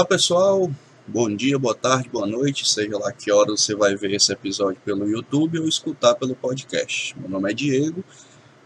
[0.00, 0.70] Olá pessoal,
[1.06, 4.80] bom dia, boa tarde, boa noite, seja lá que hora você vai ver esse episódio
[4.82, 7.14] pelo YouTube ou escutar pelo podcast.
[7.20, 8.02] Meu nome é Diego,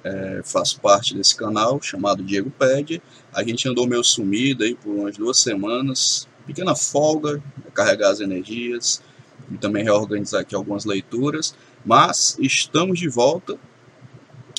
[0.04, 3.02] é, faço parte desse canal chamado Diego Pede.
[3.32, 7.42] A gente andou meio sumido aí por umas duas semanas, pequena folga,
[7.74, 9.02] carregar as energias
[9.50, 11.52] e também reorganizar aqui algumas leituras,
[11.84, 13.58] mas estamos de volta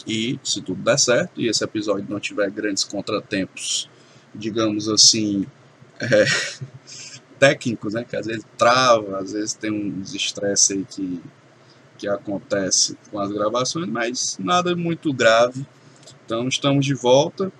[0.05, 3.89] e se tudo der certo e esse episódio não tiver grandes contratempos,
[4.35, 5.45] digamos assim,
[5.99, 6.25] é,
[7.39, 11.21] técnicos, né, que às vezes trava, às vezes tem uns estresse aí que,
[11.97, 15.65] que acontece com as gravações, mas nada muito grave.
[16.25, 17.51] Então estamos de volta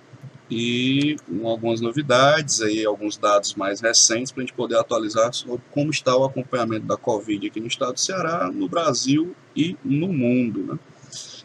[0.50, 5.62] e com algumas novidades aí, alguns dados mais recentes para a gente poder atualizar sobre
[5.72, 10.08] como está o acompanhamento da Covid aqui no estado do Ceará, no Brasil e no
[10.08, 10.78] mundo, né?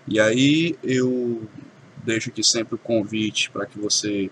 [0.08, 1.48] E aí eu
[2.04, 4.30] deixo aqui sempre o convite para que você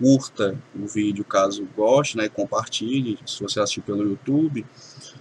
[0.00, 4.64] curta o vídeo caso goste, né, compartilhe se você assistir pelo YouTube,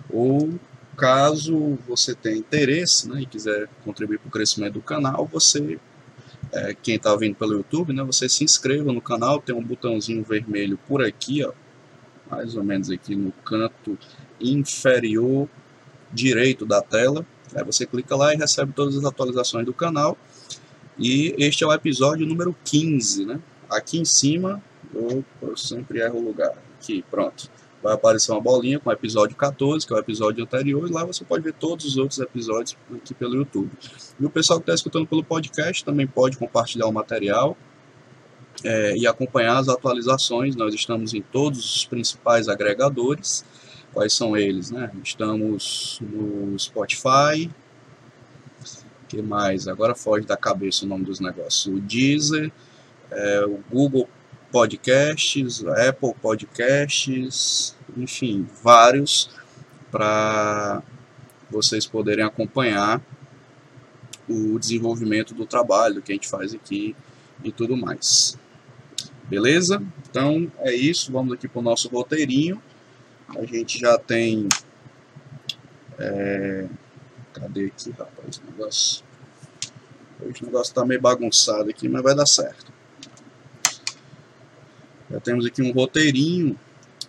[0.10, 0.58] ou
[0.96, 5.78] caso você tenha interesse né, e quiser contribuir para o crescimento do canal, você,
[6.52, 10.24] é, quem está vindo pelo YouTube, né, você se inscreva no canal, tem um botãozinho
[10.24, 11.52] vermelho por aqui, ó,
[12.32, 13.98] mais ou menos aqui no canto
[14.40, 15.48] inferior
[16.12, 20.18] direito da tela, aí você clica lá e recebe todas as atualizações do canal,
[20.98, 23.40] e este é o episódio número 15, né?
[23.70, 24.62] Aqui em cima
[24.94, 26.54] Opa, eu sempre erro o lugar.
[26.78, 27.50] Aqui, pronto.
[27.82, 31.06] Vai aparecer uma bolinha com o episódio 14, que é o episódio anterior, e lá
[31.06, 33.72] você pode ver todos os outros episódios aqui pelo YouTube.
[34.20, 37.55] E o pessoal que está escutando pelo podcast também pode compartilhar o material
[38.64, 40.58] é, e acompanhar as atualizações.
[40.58, 43.45] Nós estamos em todos os principais agregadores.
[43.94, 44.71] Quais são eles?
[44.71, 44.92] Né?
[45.02, 47.50] Estamos no Spotify.
[49.08, 49.70] que mais?
[49.70, 51.66] Agora foge da cabeça o nome dos negócios.
[51.66, 52.52] O Deezer,
[53.10, 54.08] é, o Google
[54.52, 59.30] podcasts, Apple Podcasts, enfim, vários
[59.92, 60.82] para
[61.49, 63.02] vocês poderem acompanhar
[64.27, 66.95] o desenvolvimento do trabalho que a gente faz aqui
[67.43, 68.38] e tudo mais.
[69.23, 69.82] Beleza?
[70.09, 72.61] Então é isso, vamos aqui para o nosso roteirinho.
[73.30, 74.48] A gente já tem.
[75.98, 76.67] É,
[77.33, 78.38] cadê aqui, rapaz?
[78.38, 79.04] O negócio.
[80.21, 82.79] O negócio está meio bagunçado aqui, mas vai dar certo.
[85.20, 86.58] Já temos aqui um roteirinho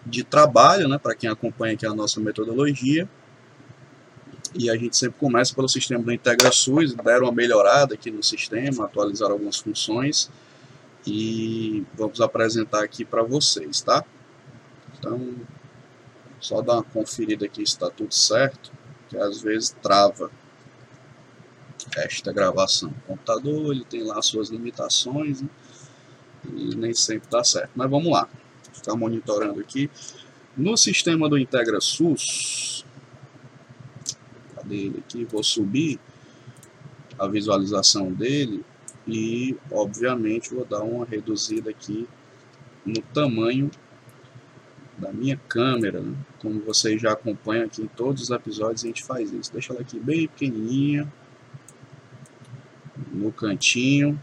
[0.04, 3.08] de trabalho, né, para quem acompanha aqui a nossa metodologia.
[4.52, 8.84] E a gente sempre começa pelo sistema do IntegraSUS, deram uma melhorada aqui no sistema,
[8.84, 10.28] atualizaram algumas funções
[11.06, 14.04] e vamos apresentar aqui para vocês, tá?
[14.98, 15.36] Então,
[16.40, 18.72] só dar uma conferida aqui se está tudo certo,
[19.08, 20.32] que às vezes trava
[21.96, 22.90] esta gravação.
[23.04, 25.48] O computador ele tem lá suas limitações, né?
[26.44, 27.70] E nem sempre dá certo.
[27.74, 28.28] Mas vamos lá,
[28.72, 29.90] ficar monitorando aqui.
[30.56, 32.84] No sistema do IntegraSUS,
[34.54, 35.24] cadê ele aqui?
[35.24, 35.98] Vou subir
[37.18, 38.64] a visualização dele
[39.06, 42.08] e, obviamente, vou dar uma reduzida aqui
[42.84, 43.70] no tamanho
[44.98, 46.14] da minha câmera, né?
[46.38, 49.52] como vocês já acompanham aqui em todos os episódios a gente faz isso.
[49.52, 51.10] Deixa ela aqui bem pequenininha,
[53.12, 54.20] no cantinho,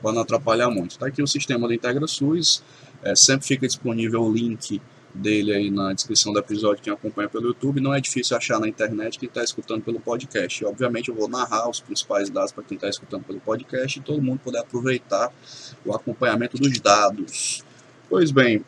[0.00, 0.92] para não atrapalhar muito.
[0.92, 2.62] Está aqui o sistema do IntegraSUS,
[3.02, 4.80] é, sempre fica disponível o link
[5.16, 8.68] dele aí na descrição do episódio, quem acompanha pelo YouTube, não é difícil achar na
[8.68, 10.64] internet quem está escutando pelo podcast.
[10.64, 14.20] Obviamente eu vou narrar os principais dados para quem está escutando pelo podcast e todo
[14.22, 15.32] mundo poder aproveitar
[15.84, 17.64] o acompanhamento dos dados.
[18.08, 18.64] Pois bem,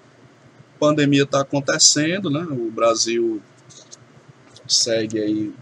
[0.79, 2.47] pandemia está acontecendo, né?
[2.51, 3.43] o Brasil
[4.67, 5.53] segue aí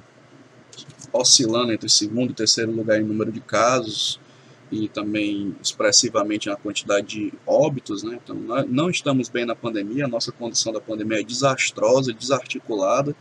[1.12, 4.20] oscilando entre segundo e terceiro lugar em número de casos,
[4.70, 8.18] e também expressivamente na quantidade de óbitos, né?
[8.22, 8.36] Então,
[8.68, 13.14] não estamos bem na pandemia, a nossa condição da pandemia é desastrosa, desarticulada,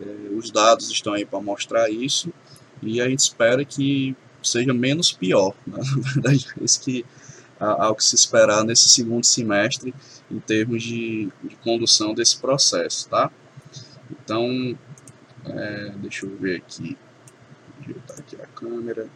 [0.00, 2.32] é, os dados estão aí para mostrar isso,
[2.82, 5.78] e a gente espera que seja menos pior, né?
[5.96, 7.04] na verdade é isso que
[7.60, 9.92] há o que se esperar nesse segundo semestre
[10.30, 13.30] em termos de, de condução desse processo, tá?
[14.10, 14.78] Então,
[15.44, 16.96] é, deixa eu ver aqui,
[17.80, 19.08] ajeitar aqui a câmera,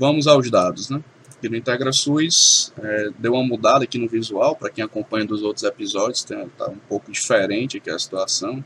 [0.00, 1.04] Vamos aos dados, né?
[1.36, 5.62] Aqui no IntegraSUS é, deu uma mudada aqui no visual, para quem acompanha dos outros
[5.62, 8.64] episódios, está um pouco diferente aqui a situação.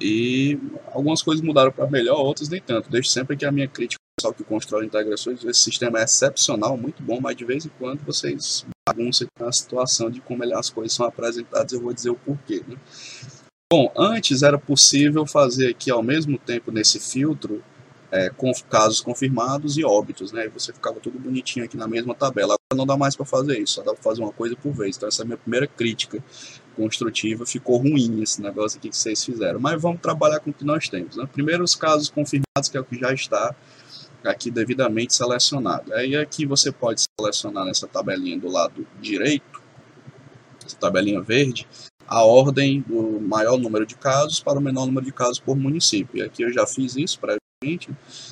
[0.00, 0.58] E
[0.92, 2.90] algumas coisas mudaram para melhor, outras nem tanto.
[2.90, 7.00] Deixo sempre que a minha crítica pessoal que constrói integrações, esse sistema é excepcional, muito
[7.04, 10.92] bom, mas de vez em quando vocês bagunçam com a situação de como as coisas
[10.92, 12.64] são apresentadas, eu vou dizer o porquê.
[12.66, 12.76] Né?
[13.72, 17.62] Bom, antes era possível fazer aqui ao mesmo tempo nesse filtro
[18.12, 20.46] é, com casos confirmados e óbitos, né?
[20.50, 22.54] Você ficava tudo bonitinho aqui na mesma tabela.
[22.54, 24.96] Agora não dá mais para fazer isso, só dá para fazer uma coisa por vez.
[24.96, 26.22] Então essa é a minha primeira crítica
[26.76, 27.46] construtiva.
[27.46, 29.58] Ficou ruim esse negócio aqui que vocês fizeram.
[29.58, 31.16] Mas vamos trabalhar com o que nós temos.
[31.16, 31.26] Né?
[31.32, 33.56] Primeiro os casos confirmados, que é o que já está
[34.22, 35.92] aqui devidamente selecionado.
[35.94, 39.62] Aí aqui você pode selecionar nessa tabelinha do lado direito,
[40.64, 41.66] essa tabelinha verde,
[42.06, 46.18] a ordem do maior número de casos para o menor número de casos por município.
[46.18, 47.41] E aqui eu já fiz isso previamente,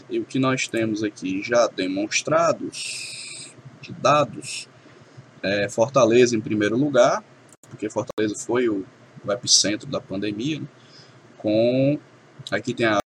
[0.08, 3.50] e o que nós temos aqui já demonstrados
[3.80, 4.68] de dados,
[5.42, 7.24] é Fortaleza em primeiro lugar,
[7.68, 8.84] porque Fortaleza foi o,
[9.24, 10.66] o epicentro da pandemia, né,
[11.38, 11.98] com
[12.50, 12.98] aqui tem a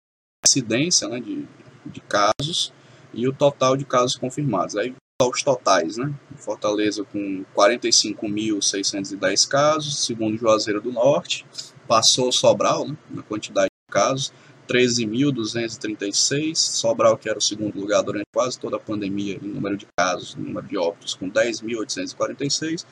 [0.47, 1.47] incidência né, de,
[1.87, 2.73] de casos
[3.12, 4.76] e o total de casos confirmados.
[4.76, 6.12] Aí os totais, né?
[6.37, 11.47] Fortaleza com 45.610 casos, segundo Juazeiro do Norte,
[11.87, 14.32] passou Sobral né, na quantidade de casos,
[14.69, 19.87] 13.236, Sobral que era o segundo lugar durante quase toda a pandemia em número de
[19.96, 22.84] casos, número de óbitos, com 10.846,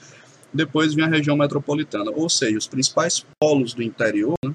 [0.53, 4.55] depois vinha a região metropolitana, ou seja, os principais polos do interior, né,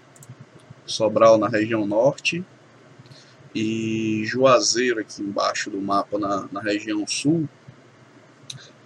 [0.85, 2.45] Sobral na região norte,
[3.53, 7.49] e Juazeiro aqui embaixo do mapa na, na região sul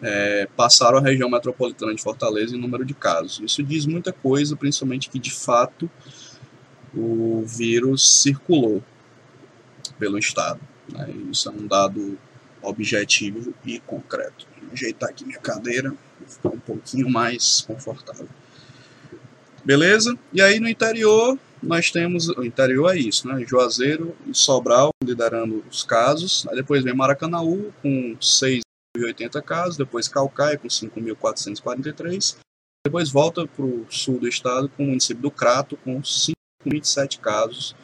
[0.02, 3.40] é, passaram a região metropolitana de Fortaleza em número de casos.
[3.44, 5.90] Isso diz muita coisa, principalmente que de fato
[6.96, 8.84] o vírus circulou
[9.98, 10.60] pelo estado.
[10.90, 11.10] Né?
[11.32, 12.18] Isso é um dado
[12.62, 14.48] objetivo e concreto.
[14.62, 15.94] Vou ajeitar aqui minha cadeira,
[16.28, 18.28] ficar um pouquinho mais confortável.
[19.64, 20.18] Beleza?
[20.34, 23.46] E aí no interior nós temos, o interior é isso, né?
[23.48, 26.48] Juazeiro e Sobral liderando os casos.
[26.48, 32.38] Aí depois vem Maracanaú com 6.080 casos, depois Calcaia com 5.443.
[32.84, 36.02] Depois volta para o sul do estado com o município do Crato com
[36.66, 37.76] 5.027 casos.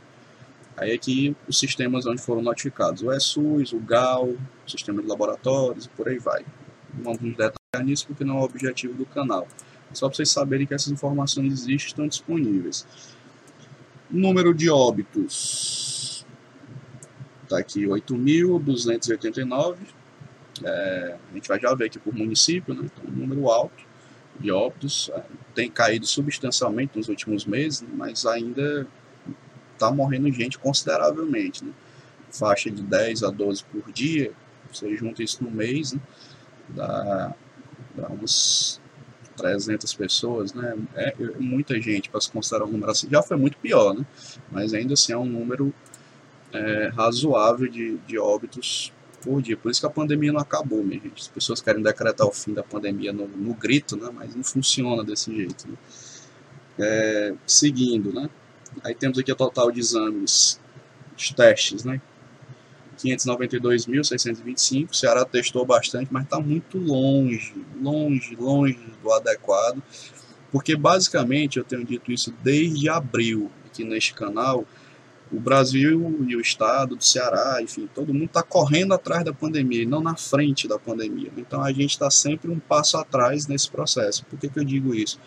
[0.76, 5.84] Aí aqui os sistemas onde foram notificados, o ESUS, o GAL, o sistema de laboratórios
[5.84, 6.44] e por aí vai.
[6.94, 9.46] Não vamos detalhar nisso porque não é o objetivo do canal.
[9.92, 12.86] Só para vocês saberem que essas informações existem estão disponíveis.
[14.10, 16.24] Número de óbitos.
[17.42, 19.76] Está aqui 8.289.
[20.64, 22.84] É, a gente vai já ver aqui por município, né?
[22.84, 23.84] então um número alto
[24.40, 25.10] de óbitos.
[25.14, 25.22] É,
[25.54, 28.86] tem caído substancialmente nos últimos meses, mas ainda
[29.72, 31.64] está morrendo gente consideravelmente.
[31.64, 31.72] Né?
[32.30, 34.32] Faixa de 10 a 12 por dia,
[34.72, 36.00] você junta isso no mês, né?
[36.68, 37.34] dá,
[37.94, 38.80] dá uns
[39.36, 40.76] 300 pessoas, né?
[40.94, 43.08] É, é muita gente para se considerar um número assim.
[43.10, 44.04] Já foi muito pior, né?
[44.50, 45.72] Mas ainda assim é um número
[46.52, 49.56] é, razoável de, de óbitos por dia.
[49.56, 51.22] Por isso que a pandemia não acabou, minha gente.
[51.22, 54.10] As pessoas querem decretar o fim da pandemia no, no grito, né?
[54.12, 55.68] Mas não funciona desse jeito.
[55.68, 55.74] Né?
[56.78, 58.28] É, seguindo, né?
[58.84, 60.60] Aí temos aqui o total de exames,
[61.16, 62.00] de testes, né?
[62.98, 64.90] 592.625.
[64.90, 69.82] O Ceará testou bastante, mas está muito longe, longe, longe do adequado.
[70.50, 74.66] Porque basicamente eu tenho dito isso desde abril aqui neste canal.
[75.30, 79.82] O Brasil e o estado do Ceará, enfim, todo mundo está correndo atrás da pandemia
[79.82, 81.32] e não na frente da pandemia.
[81.38, 84.26] Então a gente está sempre um passo atrás nesse processo.
[84.26, 85.18] Por que, que eu digo isso?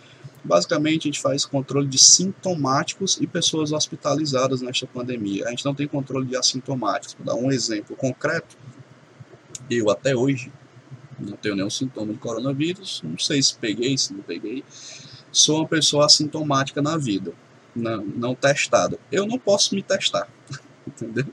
[0.46, 5.48] Basicamente, a gente faz controle de sintomáticos e pessoas hospitalizadas nesta pandemia.
[5.48, 7.16] A gente não tem controle de assintomáticos.
[7.16, 8.56] Vou dar um exemplo concreto.
[9.70, 10.52] Eu, até hoje,
[11.20, 13.02] não tenho nenhum sintoma de coronavírus.
[13.04, 14.64] Não sei se peguei, se não peguei.
[15.32, 17.34] Sou uma pessoa assintomática na vida,
[17.76, 19.00] não, não testada.
[19.12, 20.30] Eu não posso me testar.
[20.88, 21.26] Entendeu?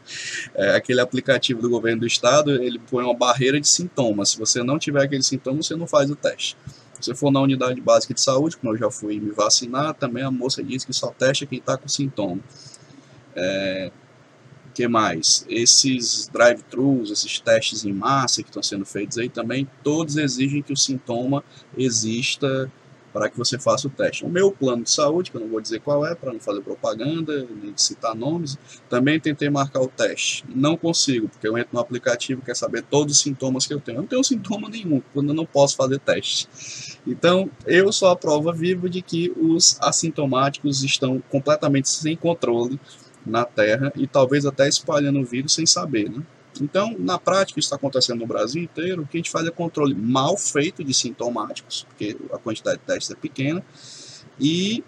[0.55, 4.31] É, aquele aplicativo do governo do estado, ele põe uma barreira de sintomas.
[4.31, 6.57] Se você não tiver aquele sintoma, você não faz o teste.
[7.03, 10.31] Se for na unidade básica de saúde, como eu já fui me vacinar, também a
[10.31, 12.41] moça diz que só testa quem está com sintoma.
[13.35, 13.91] É,
[14.73, 15.45] que mais?
[15.49, 20.73] Esses drive-thrus, esses testes em massa que estão sendo feitos aí também, todos exigem que
[20.73, 21.45] o sintoma
[21.77, 22.71] exista
[23.13, 24.25] para que você faça o teste.
[24.25, 26.61] O meu plano de saúde, que eu não vou dizer qual é, para não fazer
[26.63, 30.45] propaganda, nem citar nomes, também tentei marcar o teste.
[30.49, 33.81] Não consigo, porque eu entro no aplicativo e quer saber todos os sintomas que eu
[33.81, 33.99] tenho.
[33.99, 36.49] Eu não tenho sintoma nenhum, quando eu não posso fazer teste.
[37.07, 42.81] Então, eu sou a prova viva de que os assintomáticos estão completamente sem controle
[43.25, 46.23] na Terra e talvez até espalhando o vírus sem saber, né?
[46.61, 49.03] Então, na prática, isso está acontecendo no Brasil inteiro.
[49.03, 52.85] O que a gente faz é controle mal feito de sintomáticos, porque a quantidade de
[52.85, 53.65] testes é pequena.
[54.39, 54.85] E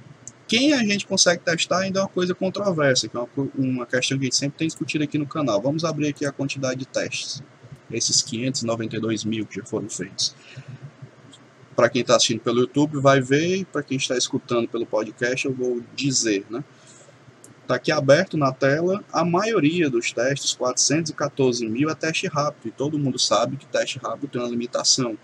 [0.47, 4.19] quem a gente consegue testar ainda é uma coisa controversa, que é uma, uma questão
[4.19, 5.61] que a gente sempre tem discutido aqui no canal.
[5.61, 7.43] Vamos abrir aqui a quantidade de testes.
[7.91, 10.35] Esses 592 mil que já foram feitos.
[11.75, 13.65] Para quem está assistindo pelo YouTube, vai ver.
[13.67, 16.63] Para quem está escutando pelo podcast, eu vou dizer, né?
[17.65, 19.03] Está aqui aberto na tela.
[19.11, 22.69] A maioria dos testes, 414 mil, é teste rápido.
[22.69, 25.17] E todo mundo sabe que teste rápido tem uma limitação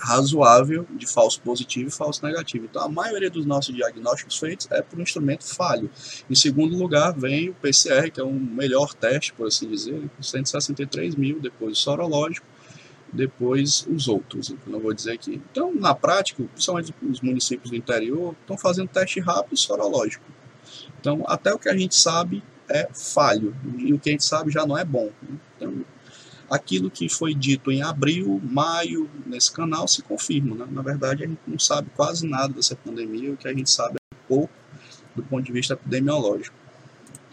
[0.00, 2.64] razoável de falso positivo e falso negativo.
[2.64, 5.88] Então, a maioria dos nossos diagnósticos feitos é por um instrumento falho.
[6.28, 10.22] Em segundo lugar, vem o PCR, que é o melhor teste, por assim dizer, com
[10.22, 12.46] 163 mil, depois o sorológico,
[13.12, 15.40] depois os outros, não vou dizer aqui.
[15.52, 20.24] Então, na prática, principalmente os municípios do interior, estão fazendo teste rápido e sorológico.
[21.06, 24.50] Então, até o que a gente sabe é falho, e o que a gente sabe
[24.50, 25.08] já não é bom.
[25.56, 25.84] Então,
[26.50, 30.56] aquilo que foi dito em abril, maio, nesse canal, se confirma.
[30.56, 30.66] Né?
[30.68, 33.94] Na verdade, a gente não sabe quase nada dessa pandemia, o que a gente sabe
[34.12, 34.52] é pouco
[35.14, 36.56] do ponto de vista epidemiológico.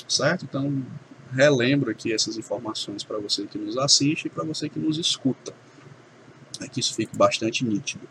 [0.07, 0.45] Certo?
[0.45, 0.85] Então,
[1.31, 5.51] relembro aqui essas informações para você que nos assiste e para você que nos escuta.
[6.59, 8.07] Aqui isso fica bastante nítido.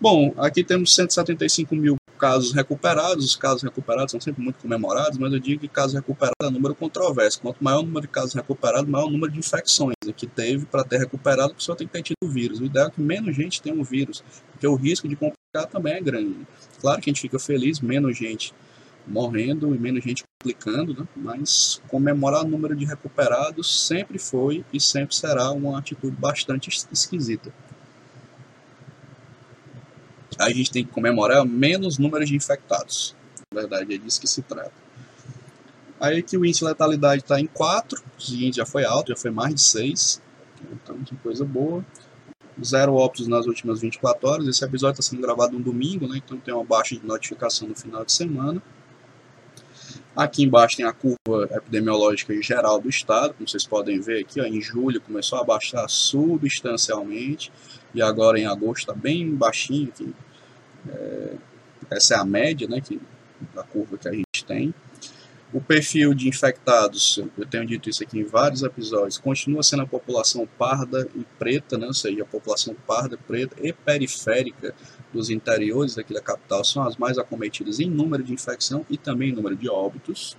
[0.00, 5.32] Bom, aqui temos 175 mil casos recuperados, os casos recuperados são sempre muito comemorados, mas
[5.32, 7.40] eu digo que casos recuperados é número controverso.
[7.40, 10.84] Quanto maior o número de casos recuperados, maior o número de infecções que teve para
[10.84, 12.60] ter recuperado, a pessoa tem que ter tido o vírus.
[12.60, 15.94] O ideal é que menos gente tenha o vírus, porque o risco de complicar também
[15.94, 16.46] é grande.
[16.80, 18.54] Claro que a gente fica feliz, menos gente
[19.04, 21.08] morrendo e menos gente complicando, né?
[21.16, 27.52] mas comemorar o número de recuperados sempre foi e sempre será uma atitude bastante esquisita
[30.38, 33.14] a gente tem que comemorar menos números de infectados.
[33.52, 34.72] Na verdade, é disso que se trata.
[36.00, 39.16] Aí que o índice de letalidade está em 4, o seguinte já foi alto, já
[39.16, 40.22] foi mais de 6.
[40.72, 41.84] Então, que coisa boa.
[42.62, 44.46] Zero óbitos nas últimas 24 horas.
[44.48, 46.20] Esse episódio está sendo gravado no domingo, né?
[46.22, 48.62] então tem uma baixa de notificação no final de semana.
[50.14, 54.44] Aqui embaixo tem a curva epidemiológica geral do estado, como vocês podem ver aqui, ó,
[54.44, 57.50] em julho começou a baixar substancialmente
[57.94, 60.14] e agora em agosto está bem baixinho aqui.
[60.88, 61.34] É,
[61.90, 63.00] essa é a média né, que,
[63.54, 64.74] da curva que a gente tem.
[65.52, 69.86] O perfil de infectados, eu tenho dito isso aqui em vários episódios, continua sendo a
[69.86, 74.74] população parda e preta, né, ou seja, a população parda, preta e periférica
[75.12, 79.28] dos interiores aqui da capital são as mais acometidas em número de infecção e também
[79.28, 80.38] em número de óbitos.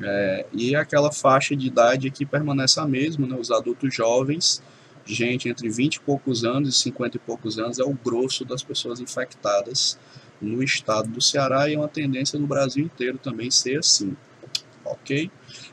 [0.00, 4.62] É, e aquela faixa de idade aqui permanece a mesma, né, os adultos jovens,
[5.06, 8.62] gente entre 20 e poucos anos e 50 e poucos anos é o grosso das
[8.62, 9.98] pessoas infectadas
[10.40, 14.16] no estado do Ceará e é uma tendência no Brasil inteiro também ser assim.
[14.84, 15.30] Ok?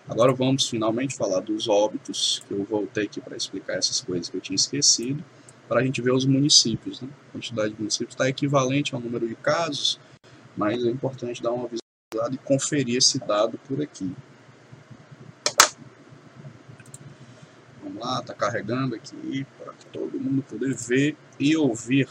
[0.08, 4.38] Agora vamos finalmente falar dos óbitos, que eu voltei aqui para explicar essas coisas que
[4.38, 5.24] eu tinha esquecido,
[5.68, 7.02] para a gente ver os municípios.
[7.02, 7.10] Né?
[7.30, 10.00] A quantidade de municípios está equivalente ao número de casos,
[10.58, 14.12] mas é importante dar uma visualizada e conferir esse dado por aqui.
[18.04, 22.08] Lá, está carregando aqui para todo mundo poder ver e ouvir.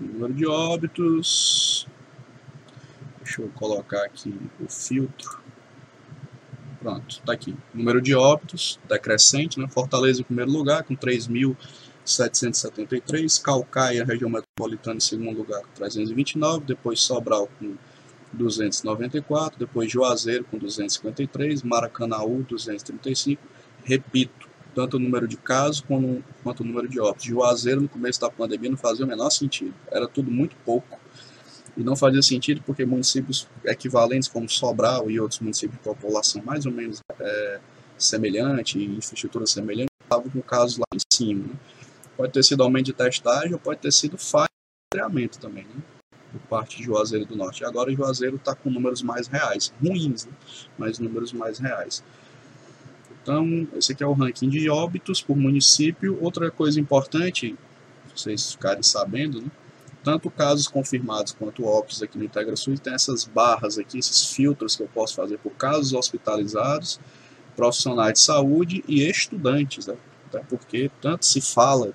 [0.00, 1.86] Número de óbitos.
[3.22, 5.38] Deixa eu colocar aqui o filtro.
[6.80, 7.56] Pronto, está aqui.
[7.74, 9.68] Número de óbitos decrescente, né?
[9.68, 11.56] Fortaleza em primeiro lugar, com 3.000
[12.08, 17.74] 773, Calcaia, região metropolitana, em segundo lugar, com 329, depois Sobral com
[18.32, 23.42] 294, depois Juazeiro com 253, Maracanaú 235,
[23.84, 25.80] repito, tanto o número de casos
[26.42, 27.26] quanto o número de óbitos.
[27.26, 30.98] Juazeiro, no começo da pandemia, não fazia o menor sentido, era tudo muito pouco,
[31.76, 36.66] e não fazia sentido porque municípios equivalentes como Sobral e outros municípios de população mais
[36.66, 37.60] ou menos é,
[37.96, 41.44] semelhante, infraestrutura semelhante, estavam com casos lá em cima.
[41.46, 41.54] Né?
[42.16, 44.48] Pode ter sido aumento de testagem ou pode ter sido falha
[44.92, 45.82] de rastreamento também, né?
[46.32, 47.64] Por parte de Juazeiro do Norte.
[47.64, 50.32] Agora Juazeiro está com números mais reais, ruins, né?
[50.76, 52.02] mas números mais reais.
[53.28, 56.16] Então, esse aqui é o ranking de óbitos por município.
[56.18, 57.54] Outra coisa importante,
[58.16, 59.50] vocês ficarem sabendo, né?
[60.02, 64.82] tanto casos confirmados quanto óbitos aqui no IntegraSUS, tem essas barras aqui, esses filtros que
[64.82, 66.98] eu posso fazer por casos hospitalizados,
[67.54, 69.96] profissionais de saúde e estudantes, né?
[70.28, 71.92] Até porque tanto se fala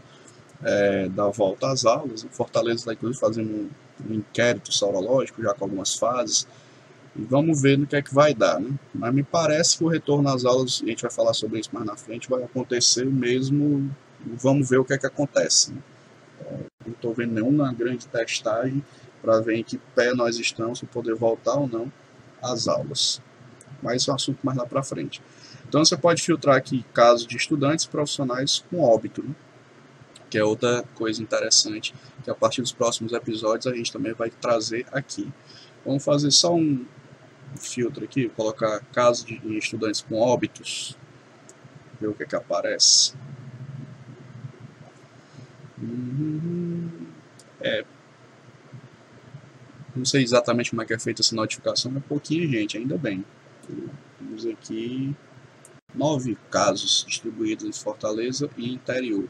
[0.63, 2.28] é, da volta às aulas.
[2.30, 3.70] Fortaleza está inclusive fazendo um,
[4.08, 6.48] um, inquérito sorológico já com algumas fases.
[7.15, 8.60] E vamos ver no que é que vai dar.
[8.60, 8.72] Né?
[8.93, 11.86] Mas me parece que o retorno às aulas, a gente vai falar sobre isso mais
[11.86, 13.93] na frente, vai acontecer mesmo.
[14.25, 15.72] Vamos ver o que é que acontece.
[15.72, 15.82] Né?
[16.41, 18.84] É, não estou vendo nenhuma grande testagem
[19.22, 21.91] para ver em que pé nós estamos para poder voltar ou não
[22.41, 23.22] às aulas.
[23.82, 25.22] Mas isso é um assunto mais lá para frente.
[25.67, 29.24] Então você pode filtrar aqui casos de estudantes profissionais com óbito.
[29.24, 29.34] Né?
[30.34, 31.93] que é outra coisa interessante,
[32.24, 35.32] que a partir dos próximos episódios a gente também vai trazer aqui.
[35.86, 36.84] Vamos fazer só um
[37.57, 40.98] filtro aqui, colocar casos de estudantes com óbitos,
[42.00, 43.13] ver o que, é que aparece.
[47.62, 47.86] É,
[49.95, 53.23] não sei exatamente como é que é feita essa notificação, mas pouquinho gente, ainda bem.
[54.17, 55.15] Temos aqui
[55.93, 59.28] nove casos distribuídos em Fortaleza e interior.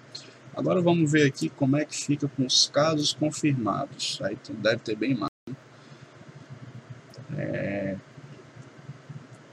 [0.55, 4.19] Agora vamos ver aqui como é que fica com os casos confirmados.
[4.21, 5.31] Aí deve ter bem mais.
[7.35, 7.97] É...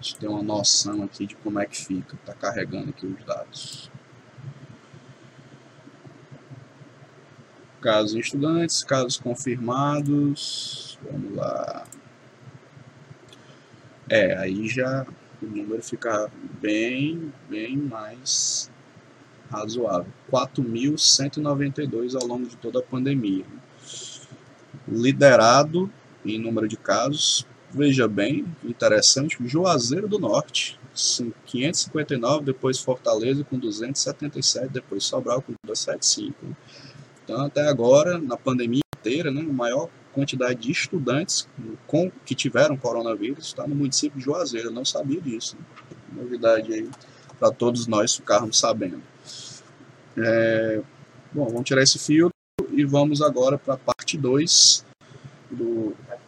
[0.00, 2.16] Deixa eu ter uma noção aqui de como é que fica.
[2.16, 3.90] Está carregando aqui os dados.
[7.82, 10.98] Casos estudantes, casos confirmados.
[11.02, 11.86] Vamos lá.
[14.08, 15.06] É, aí já
[15.42, 16.30] o número fica
[16.62, 18.70] bem, bem mais
[19.50, 20.10] razoável.
[20.32, 23.44] 4.192 ao longo de toda a pandemia.
[24.88, 25.92] Liderado
[26.24, 30.78] em número de casos, veja bem, interessante, Juazeiro do Norte,
[31.46, 36.34] 559, depois Fortaleza com 277, depois Sobral com 275.
[37.24, 41.48] Então, até agora, na pandemia inteira, né, a maior quantidade de estudantes
[41.86, 44.68] com, que tiveram coronavírus está no município de Juazeiro.
[44.68, 45.56] Eu não sabia disso.
[45.56, 45.96] Né?
[46.22, 46.88] Novidade aí
[47.38, 49.00] para todos nós ficarmos sabendo.
[50.16, 50.82] É,
[51.32, 52.34] bom, vamos tirar esse filtro
[52.72, 54.84] e vamos agora para a parte 2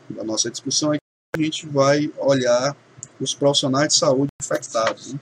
[0.08, 0.94] da nossa discussão.
[1.34, 2.76] A gente vai olhar
[3.18, 5.20] os profissionais de saúde infectados né,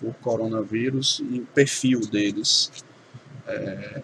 [0.00, 2.70] por coronavírus e o perfil deles.
[3.46, 4.02] É,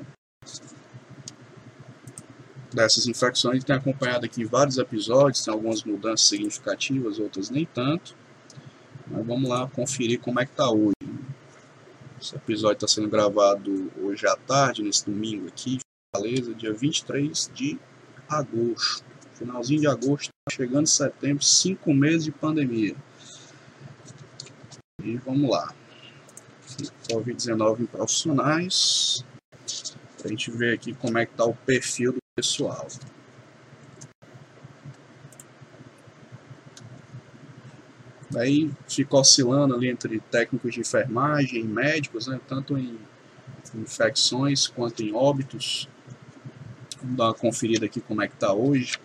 [2.76, 3.64] dessas infecções.
[3.64, 8.14] Tem acompanhado aqui vários episódios, tem algumas mudanças significativas, outras nem tanto.
[9.08, 10.94] Mas vamos lá conferir como é que está hoje.
[12.20, 15.78] Esse episódio está sendo gravado hoje à tarde, nesse domingo aqui,
[16.14, 17.78] Fortaleza, dia 23 de
[18.28, 19.05] agosto.
[19.38, 22.96] Finalzinho de agosto, tá chegando setembro, cinco meses de pandemia.
[25.02, 25.74] E vamos lá.
[27.08, 29.24] Covid-19 em profissionais.
[30.24, 32.88] A gente ver aqui como é que está o perfil do pessoal.
[38.30, 42.98] Daí fica oscilando ali entre técnicos de enfermagem, médicos, né, tanto em
[43.74, 45.88] infecções quanto em óbitos.
[47.00, 48.98] Vamos dar uma conferida aqui como é que está hoje.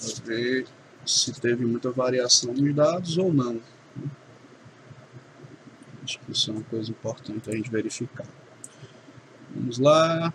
[0.00, 0.66] Para ver
[1.04, 3.60] se teve muita variação nos dados ou não.
[6.04, 8.26] Acho que isso é uma coisa importante a gente verificar.
[9.54, 10.32] Vamos lá.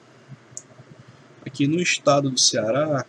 [1.45, 3.06] Aqui no estado do Ceará,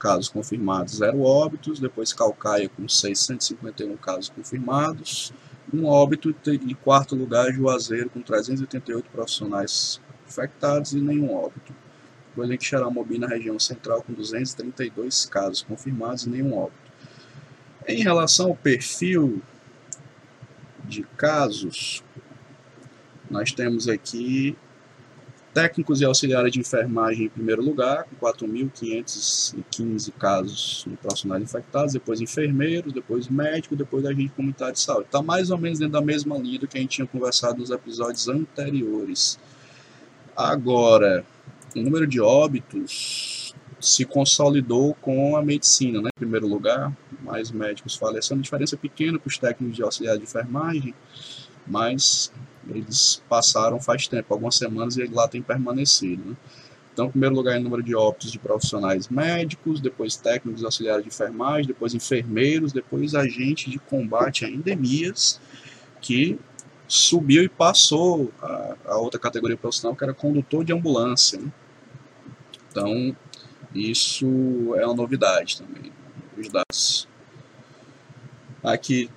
[0.00, 5.32] casos confirmados, 0 óbitos, depois Calcaia com 651 casos confirmados,
[5.72, 11.74] um óbito e quarto lugar Juazeiro com 388 profissionais infectados e nenhum óbito.
[12.30, 16.90] Depois a gente Xaramobim na região central com 232 casos confirmados e nenhum óbito.
[17.86, 19.42] Em relação ao perfil
[20.84, 22.02] de casos,
[23.30, 24.56] nós temos aqui
[25.52, 32.20] Técnicos e auxiliares de enfermagem em primeiro lugar, com 4.515 casos de profissionais infectados, depois
[32.20, 35.06] enfermeiros, depois médicos, depois agente comunitário de saúde.
[35.06, 37.70] Está mais ou menos dentro da mesma linha do que a gente tinha conversado nos
[37.70, 39.40] episódios anteriores.
[40.36, 41.24] Agora,
[41.74, 46.10] o número de óbitos se consolidou com a medicina, né?
[46.14, 50.94] em primeiro lugar, mais médicos falecendo, diferença pequena para os técnicos de auxiliar de enfermagem,
[51.66, 52.32] mas
[52.70, 56.30] eles passaram faz tempo, algumas semanas, e lá tem permanecido.
[56.30, 56.36] Né?
[56.92, 61.08] Então, em primeiro lugar, em número de óbitos de profissionais médicos, depois técnicos auxiliares de
[61.08, 65.40] enfermagem, depois enfermeiros, depois agentes de combate a endemias,
[66.00, 66.38] que
[66.88, 71.38] subiu e passou a, a outra categoria profissional, que era condutor de ambulância.
[71.38, 71.52] Né?
[72.70, 73.16] Então,
[73.74, 74.26] isso
[74.76, 75.92] é uma novidade também,
[76.36, 77.08] os dados.
[78.62, 79.08] Aqui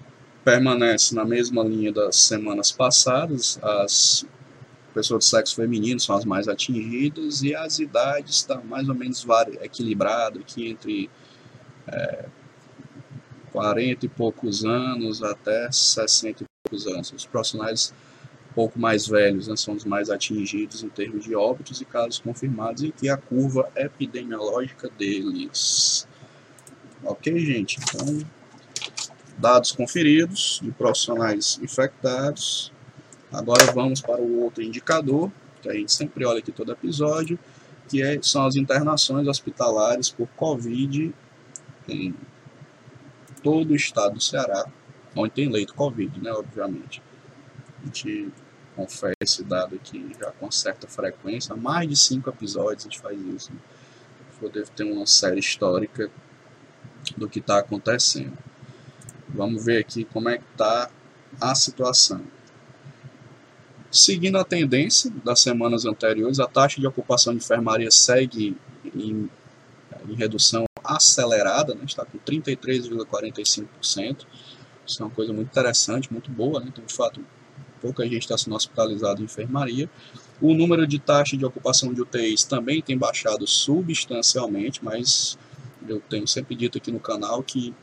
[0.43, 3.59] permanece na mesma linha das semanas passadas.
[3.61, 4.25] As
[4.93, 8.95] pessoas de sexo feminino são as mais atingidas e as idades estão tá mais ou
[8.95, 9.25] menos
[9.61, 11.09] equilibrado aqui entre
[11.87, 12.25] é,
[13.51, 17.11] 40 e poucos anos até 60 e poucos anos.
[17.11, 17.93] Os profissionais
[18.51, 22.19] um pouco mais velhos né, são os mais atingidos em termos de óbitos e casos
[22.19, 26.07] confirmados e aqui a curva epidemiológica deles.
[27.03, 27.79] Ok, gente?
[27.81, 28.19] Então,
[29.37, 32.71] dados conferidos de profissionais infectados.
[33.31, 37.37] Agora vamos para o outro indicador, que a gente sempre olha aqui todo episódio,
[37.87, 41.13] que é, são as internações hospitalares por Covid
[41.87, 42.13] em
[43.41, 44.65] todo o estado do Ceará,
[45.15, 47.01] onde tem leito Covid, né, obviamente.
[47.81, 48.31] A gente
[48.75, 53.19] confere esse dado aqui já com certa frequência, mais de cinco episódios a gente faz
[53.19, 53.51] isso.
[53.51, 53.59] Né?
[54.39, 56.09] Poder ter uma série histórica
[57.15, 58.37] do que está acontecendo.
[59.33, 60.89] Vamos ver aqui como é que está
[61.41, 62.21] a situação.
[63.91, 68.55] Seguindo a tendência das semanas anteriores, a taxa de ocupação de enfermaria segue
[68.95, 69.29] em,
[70.07, 71.83] em redução acelerada, né?
[71.85, 74.25] está com 33,45%.
[74.85, 76.59] Isso é uma coisa muito interessante, muito boa.
[76.59, 76.65] Né?
[76.69, 77.23] Então, de fato,
[77.81, 79.89] pouca gente está sendo hospitalizada em enfermaria.
[80.41, 85.37] O número de taxa de ocupação de UTIs também tem baixado substancialmente, mas
[85.87, 87.73] eu tenho sempre dito aqui no canal que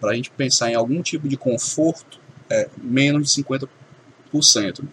[0.00, 4.84] para a gente pensar em algum tipo de conforto, é menos de 50%.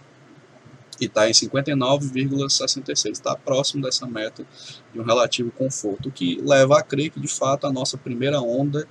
[1.01, 3.11] E está em 59,66%.
[3.11, 4.45] Está próximo dessa meta
[4.93, 8.39] de um relativo conforto, o que leva a crer que, de fato, a nossa primeira
[8.41, 8.87] onda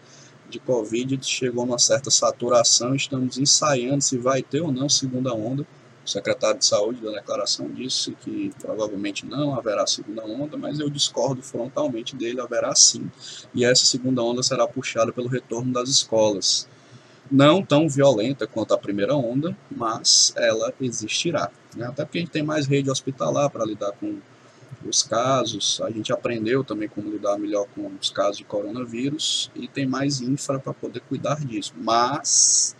[0.51, 2.95] de Covid chegou a uma certa saturação.
[2.95, 5.67] Estamos ensaiando se vai ter ou não segunda onda
[6.05, 10.91] o secretário de Saúde da declaração disse que provavelmente não haverá segunda onda, mas eu
[10.91, 13.11] discordo frontalmente dele, haverá sim.
[13.55, 16.69] E essa segunda onda será puxada pelo retorno das escolas.
[17.31, 21.51] Não tão violenta quanto a primeira onda, mas ela existirá.
[21.77, 21.87] Né?
[21.87, 24.19] Até porque a gente tem mais rede hospitalar para lidar com
[24.85, 29.69] os casos, a gente aprendeu também como lidar melhor com os casos de coronavírus e
[29.69, 31.73] tem mais infra para poder cuidar disso.
[31.77, 32.75] Mas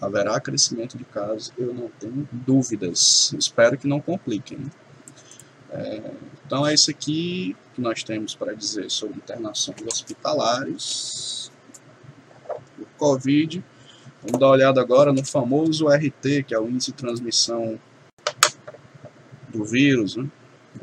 [0.00, 3.32] haverá crescimento de casos, eu não tenho dúvidas.
[3.38, 4.70] Espero que não compliquem.
[5.70, 6.10] É,
[6.46, 11.50] então é isso aqui que nós temos para dizer sobre internações hospitalares,
[12.78, 13.64] o Covid.
[14.22, 17.78] Vamos dar uma olhada agora no famoso RT, que é o índice de transmissão
[19.48, 20.28] do vírus, né?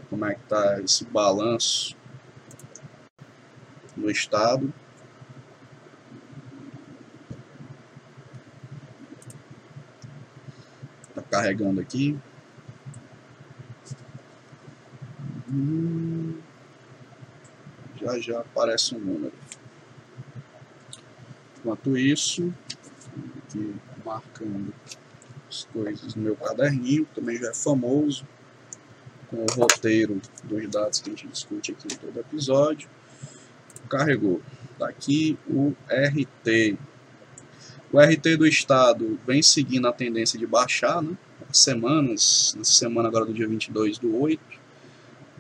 [0.10, 1.96] como é que está esse balanço
[3.96, 4.74] no estado.
[11.44, 12.18] Carregando aqui.
[15.52, 16.40] Hum,
[18.00, 19.34] já já aparece um número.
[21.60, 22.54] Enquanto isso,
[23.38, 23.76] aqui
[24.06, 24.74] marcando
[25.50, 28.26] as coisas no meu caderninho, que também já é famoso,
[29.30, 32.90] com o roteiro dos dados que a gente discute aqui em todo episódio.
[33.90, 34.42] Carregou.
[34.80, 36.78] Daqui tá o RT,
[37.94, 41.16] o RT do Estado vem seguindo a tendência de baixar, né?
[41.54, 44.42] Semanas, nessa semana agora do dia 22 do 8,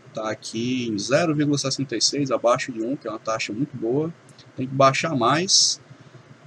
[0.10, 4.13] está aqui em 0,66, abaixo de 1, que é uma taxa muito boa.
[4.56, 5.82] Tem que baixar mais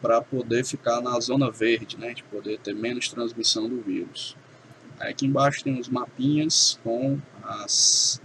[0.00, 2.14] para poder ficar na zona verde, né?
[2.14, 4.36] De poder ter menos transmissão do vírus.
[5.00, 8.20] Aí aqui embaixo tem os mapinhas com as,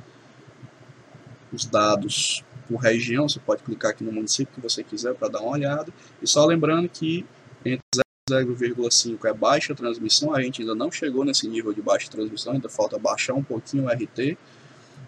[1.51, 3.27] os dados por região.
[3.27, 5.91] Você pode clicar aqui no município que você quiser para dar uma olhada.
[6.21, 7.25] E só lembrando que
[7.65, 7.83] entre
[8.31, 12.69] 0,5 é baixa transmissão, a gente ainda não chegou nesse nível de baixa transmissão, ainda
[12.69, 14.37] falta baixar um pouquinho o RT.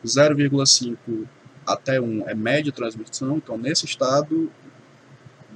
[0.05, 1.27] 0,5
[1.65, 4.51] até 1 é média transmissão, então nesse estado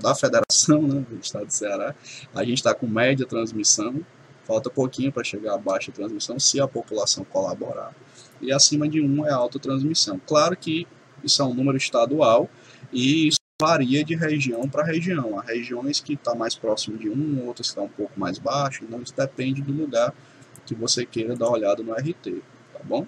[0.01, 1.95] da federação, né, do estado do Ceará,
[2.33, 4.05] a gente está com média transmissão.
[4.45, 7.93] falta pouquinho para chegar a baixa transmissão se a população colaborar.
[8.41, 10.21] E acima de 1 é alta transmissão.
[10.25, 10.87] Claro que
[11.21, 12.49] isso é um número estadual
[12.93, 15.39] e varia de região para região.
[15.39, 18.37] Há regiões que está mais próximo de 1, outras que estão tá um pouco mais
[18.37, 20.13] baixo, então isso depende do lugar
[20.65, 22.41] que você queira dar uma olhada no RT,
[22.71, 23.07] tá bom?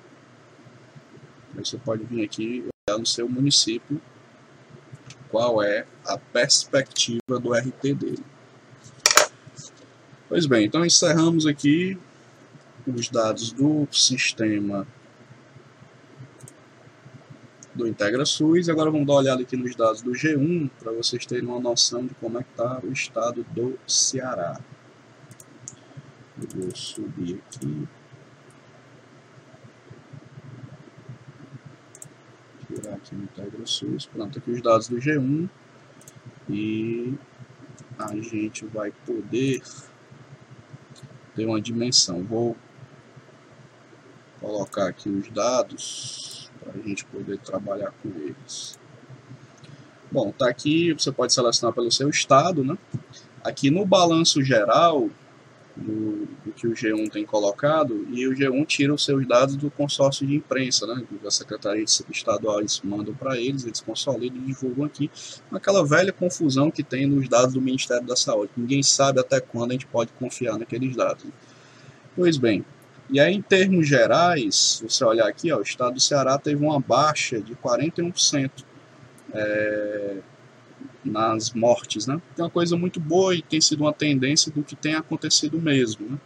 [1.56, 4.02] Aí você pode vir aqui olhar no seu município
[5.30, 8.24] qual é a perspectiva do RT dele.
[10.28, 11.96] Pois bem, então encerramos aqui
[12.88, 14.88] os dados do sistema
[17.80, 18.68] do IntegraSUS.
[18.68, 22.06] Agora vamos dar uma olhada aqui nos dados do G1 para vocês terem uma noção
[22.06, 24.60] de como é que está o estado do Ceará.
[26.42, 27.88] Eu vou subir aqui.
[32.68, 34.06] Tirar aqui no IntegraSUS.
[34.08, 35.50] Pronto, aqui os dados do G1.
[36.50, 37.14] E
[37.98, 39.62] a gente vai poder
[41.34, 42.24] ter uma dimensão.
[42.24, 42.58] Vou
[44.42, 48.80] colocar aqui os dados para a gente poder trabalhar com eles.
[50.12, 52.78] Bom, tá aqui, você pode selecionar pelo seu estado, né?
[53.44, 55.10] Aqui no balanço geral,
[55.76, 60.26] do, que o G1 tem colocado, e o G1 tira os seus dados do consórcio
[60.26, 65.10] de imprensa, né, da Secretaria Estadual, eles mandam para eles, eles consolidam e divulgam aqui,
[65.52, 68.52] aquela velha confusão que tem nos dados do Ministério da Saúde.
[68.58, 71.26] Ninguém sabe até quando a gente pode confiar naqueles dados.
[72.16, 72.66] Pois bem,
[73.10, 76.80] e aí em termos gerais, você olhar aqui, ó, o estado do Ceará teve uma
[76.80, 78.52] baixa de 41%.
[79.32, 80.18] É,
[81.04, 82.22] nas mortes, né?
[82.38, 86.10] É uma coisa muito boa e tem sido uma tendência do que tem acontecido mesmo,
[86.10, 86.18] né?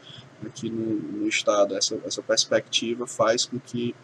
[0.45, 3.95] Aqui no, no estado, essa, essa perspectiva faz com que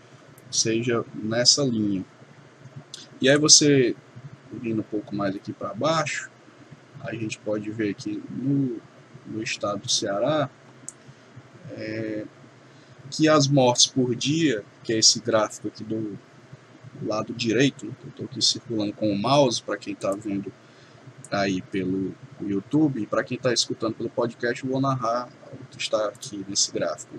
[0.50, 2.06] seja nessa linha.
[3.20, 3.96] E aí você,
[4.52, 6.30] vindo um pouco mais aqui para baixo,
[7.02, 8.78] a gente pode ver aqui no,
[9.28, 10.50] no estado do Ceará,
[11.72, 12.26] é,
[13.10, 16.18] que as mortes por dia, que é esse gráfico aqui do,
[17.02, 20.52] lado direito, né, eu estou aqui circulando com o mouse para quem está vendo
[21.32, 26.08] aí pelo YouTube, para quem está escutando pelo podcast, eu vou narrar o que está
[26.08, 27.18] aqui nesse gráfico.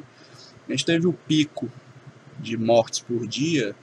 [0.68, 1.70] A gente teve o pico
[2.38, 3.74] de mortes por dia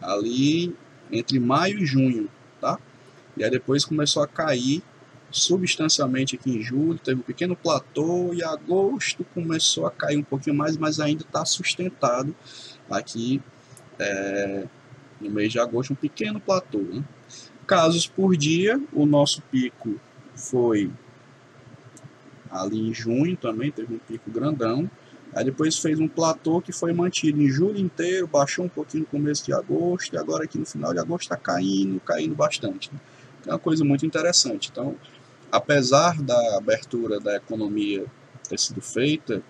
[0.00, 0.74] ali
[1.12, 2.28] entre maio e junho,
[2.60, 2.78] tá?
[3.36, 4.82] E aí depois começou a cair
[5.34, 10.54] substancialmente aqui em julho, teve um pequeno platô e agosto começou a cair um pouquinho
[10.54, 12.34] mais, mas ainda está sustentado
[12.88, 13.42] aqui
[13.98, 14.64] é,
[15.20, 16.78] no mês de agosto, um pequeno platô.
[16.78, 17.02] Né?
[17.66, 19.98] Casos por dia, o nosso pico
[20.36, 20.90] foi
[22.48, 24.88] ali em junho também, teve um pico grandão.
[25.34, 29.08] Aí depois fez um platô que foi mantido em julho inteiro, baixou um pouquinho no
[29.08, 32.88] começo de agosto, e agora aqui no final de agosto está caindo, caindo bastante.
[32.92, 33.00] Né?
[33.46, 34.70] É uma coisa muito interessante.
[34.70, 34.94] Então,
[35.54, 38.04] apesar da abertura da economia
[38.48, 39.40] ter sido feita,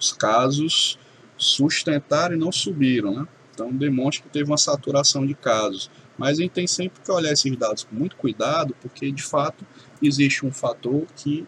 [0.00, 0.98] os casos
[1.36, 3.28] sustentaram e não subiram, né?
[3.52, 5.90] Então demonstra que teve uma saturação de casos.
[6.16, 9.66] Mas a gente tem sempre que olhar esses dados com muito cuidado, porque de fato
[10.02, 11.46] existe um fator que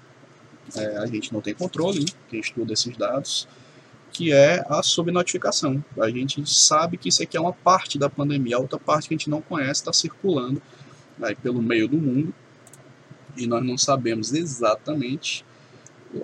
[0.76, 2.06] é, a gente não tem controle, né?
[2.28, 3.48] quem estuda esses dados,
[4.12, 5.82] que é a subnotificação.
[5.98, 9.14] A gente sabe que isso aqui é uma parte da pandemia, a outra parte que
[9.14, 10.60] a gente não conhece está circulando
[11.22, 12.34] aí pelo meio do mundo
[13.36, 15.44] e nós não sabemos exatamente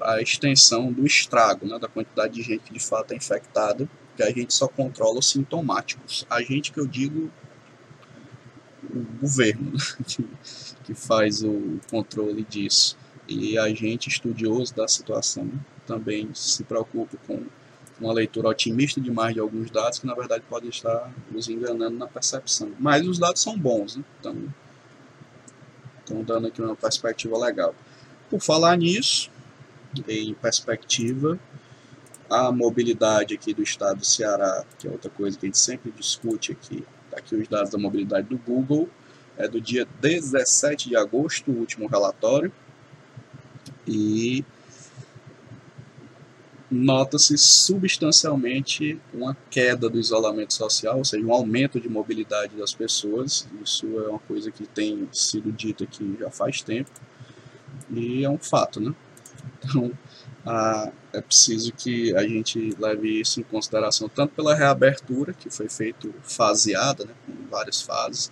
[0.00, 4.22] a extensão do estrago, né, da quantidade de gente que de fato é infectada, que
[4.22, 6.24] a gente só controla os sintomáticos.
[6.30, 7.30] A gente que eu digo
[8.82, 10.26] o governo né, que,
[10.84, 12.96] que faz o controle disso.
[13.26, 15.50] E a gente estudioso da situação
[15.86, 17.42] também se preocupa com
[18.00, 22.06] uma leitura otimista demais de alguns dados que na verdade pode estar nos enganando na
[22.06, 22.72] percepção.
[22.78, 24.04] Mas os dados são bons, né?
[24.20, 24.36] então
[26.04, 27.74] estão dando aqui uma perspectiva legal.
[28.30, 29.30] Por falar nisso,
[30.08, 31.38] em perspectiva,
[32.28, 35.90] a mobilidade aqui do estado do Ceará, que é outra coisa que a gente sempre
[35.92, 38.88] discute aqui, aqui os dados da mobilidade do Google,
[39.36, 42.52] é do dia 17 de agosto, o último relatório,
[43.86, 44.44] e
[46.70, 53.46] nota-se substancialmente uma queda do isolamento social, ou seja, um aumento de mobilidade das pessoas.
[53.62, 56.90] Isso é uma coisa que tem sido dita aqui já faz tempo
[57.90, 58.94] e é um fato, né?
[59.64, 59.92] Então,
[60.46, 65.68] ah, é preciso que a gente leve isso em consideração tanto pela reabertura, que foi
[65.68, 68.30] feito faseada, né, com várias fases.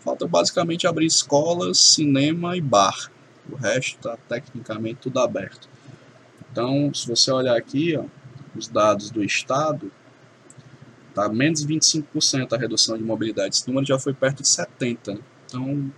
[0.00, 3.10] Falta basicamente abrir escolas, cinema e bar.
[3.50, 5.68] O resto está tecnicamente tudo aberto.
[6.54, 8.04] Então, se você olhar aqui, ó,
[8.54, 9.90] os dados do estado,
[11.08, 13.56] está menos 25% a redução de mobilidade.
[13.56, 15.14] Esse número já foi perto de 70%.
[15.14, 15.18] Né?
[15.46, 15.92] Então,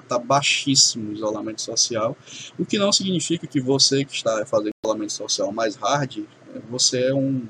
[0.00, 2.16] está baixíssimo o isolamento social,
[2.58, 6.24] o que não significa que você que está fazendo isolamento social mais hard,
[6.68, 7.46] você é um,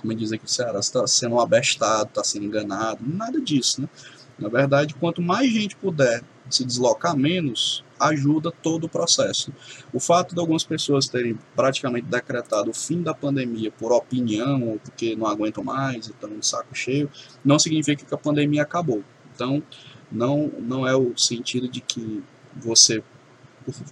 [0.00, 3.88] como diz aqui no Ceará, está sendo um abestado, está sendo enganado, nada disso, né?
[4.36, 9.52] Na verdade, quanto mais gente puder se deslocar menos, ajuda todo o processo.
[9.92, 14.78] O fato de algumas pessoas terem praticamente decretado o fim da pandemia por opinião ou
[14.78, 17.10] porque não aguentam mais, estão no saco cheio,
[17.44, 19.02] não significa que a pandemia acabou.
[19.34, 19.62] Então,
[20.10, 22.22] não, não é o sentido de que
[22.56, 23.02] você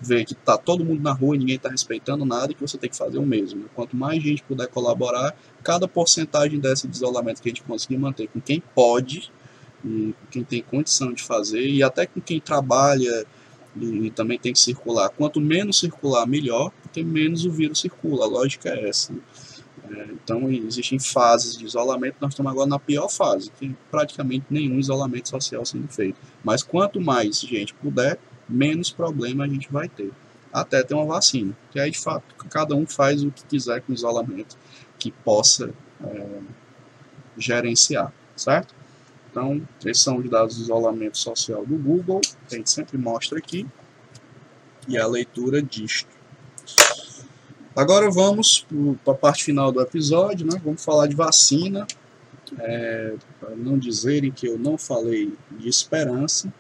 [0.03, 2.79] vê que está todo mundo na rua e ninguém está respeitando nada e que você
[2.79, 3.68] tem que fazer o mesmo.
[3.75, 8.29] Quanto mais gente puder colaborar, cada porcentagem desse de isolamento que a gente conseguir manter
[8.29, 9.31] com quem pode
[10.31, 13.27] quem tem condição de fazer e até com quem trabalha
[13.77, 15.09] e, e também tem que circular.
[15.11, 18.25] Quanto menos circular, melhor, porque menos o vírus circula.
[18.25, 19.12] A lógica é essa.
[19.12, 19.21] Né?
[19.91, 24.79] É, então, existem fases de isolamento, nós estamos agora na pior fase, que praticamente nenhum
[24.79, 26.19] isolamento social sendo feito.
[26.45, 30.11] Mas quanto mais gente puder, menos problema a gente vai ter.
[30.53, 31.57] Até ter uma vacina.
[31.71, 34.57] Que aí, de fato, cada um faz o que quiser com isolamento
[34.99, 36.41] que possa é,
[37.37, 38.75] gerenciar, certo?
[39.31, 43.67] Então, esses são os dados de isolamento social do Google, a gente sempre mostra aqui,
[44.87, 46.09] e a leitura disto.
[47.77, 48.67] Agora vamos
[49.05, 50.61] para a parte final do episódio, né?
[50.64, 51.87] vamos falar de vacina,
[52.59, 56.53] é, para não dizerem que eu não falei de esperança.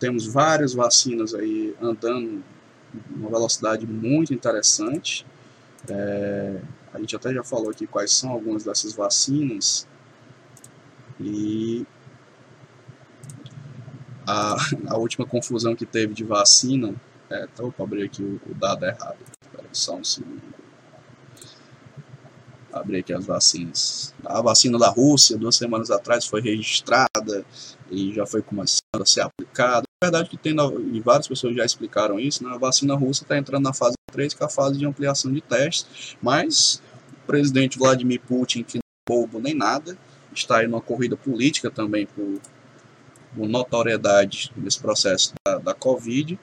[0.00, 2.42] Temos várias vacinas aí andando
[3.14, 5.24] uma velocidade muito interessante.
[5.88, 6.60] É,
[6.92, 9.86] a gente até já falou aqui quais são algumas dessas vacinas.
[11.20, 11.86] E
[14.26, 14.56] a,
[14.88, 16.94] a última confusão que teve de vacina.
[17.30, 19.18] É, então, eu abrir aqui o, o dado errado.
[19.42, 20.42] Espera só um segundo.
[22.72, 24.14] Abrir aqui as vacinas.
[24.24, 27.44] A vacina da Rússia, duas semanas atrás, foi registrada
[27.90, 29.86] e já foi começando a ser aplicada.
[30.02, 30.54] É verdade que tem,
[30.92, 32.54] e várias pessoas já explicaram isso, né?
[32.54, 35.40] a vacina russa está entrando na fase 3, que é a fase de ampliação de
[35.40, 39.96] testes, mas o presidente Vladimir Putin, que não é bobo nem nada,
[40.40, 42.40] está aí numa corrida política também por,
[43.34, 46.38] por notoriedade nesse processo da, da Covid,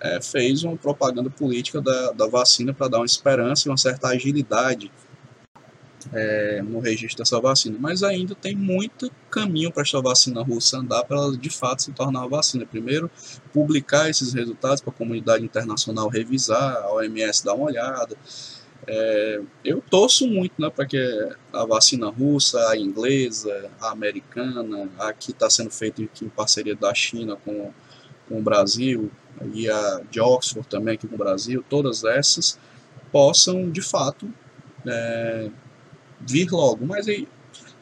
[0.00, 4.08] é, fez uma propaganda política da, da vacina para dar uma esperança e uma certa
[4.08, 4.90] agilidade
[6.12, 7.76] é, no registro dessa vacina.
[7.80, 11.92] Mas ainda tem muito caminho para essa vacina russa andar para ela de fato se
[11.92, 12.66] tornar uma vacina.
[12.66, 13.10] Primeiro,
[13.52, 18.16] publicar esses resultados para a comunidade internacional revisar, a OMS dar uma olhada.
[18.88, 20.98] É, eu torço muito né, para que
[21.52, 26.94] a vacina russa, a inglesa, a americana, a que está sendo feita em parceria da
[26.94, 27.72] China com,
[28.28, 29.10] com o Brasil,
[29.52, 32.58] e a de Oxford também aqui com o Brasil, todas essas
[33.12, 34.28] possam de fato
[34.86, 35.50] é,
[36.20, 36.86] vir logo.
[36.86, 37.28] Mas aí,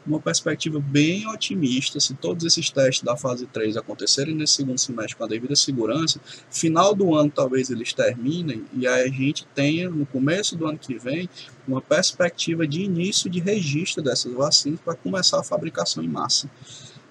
[0.06, 5.16] uma perspectiva bem otimista, se todos esses testes da fase 3 acontecerem nesse segundo semestre
[5.16, 10.04] com a devida segurança, final do ano talvez eles terminem e a gente tenha, no
[10.06, 11.28] começo do ano que vem,
[11.66, 16.50] uma perspectiva de início de registro dessas vacinas para começar a fabricação em massa.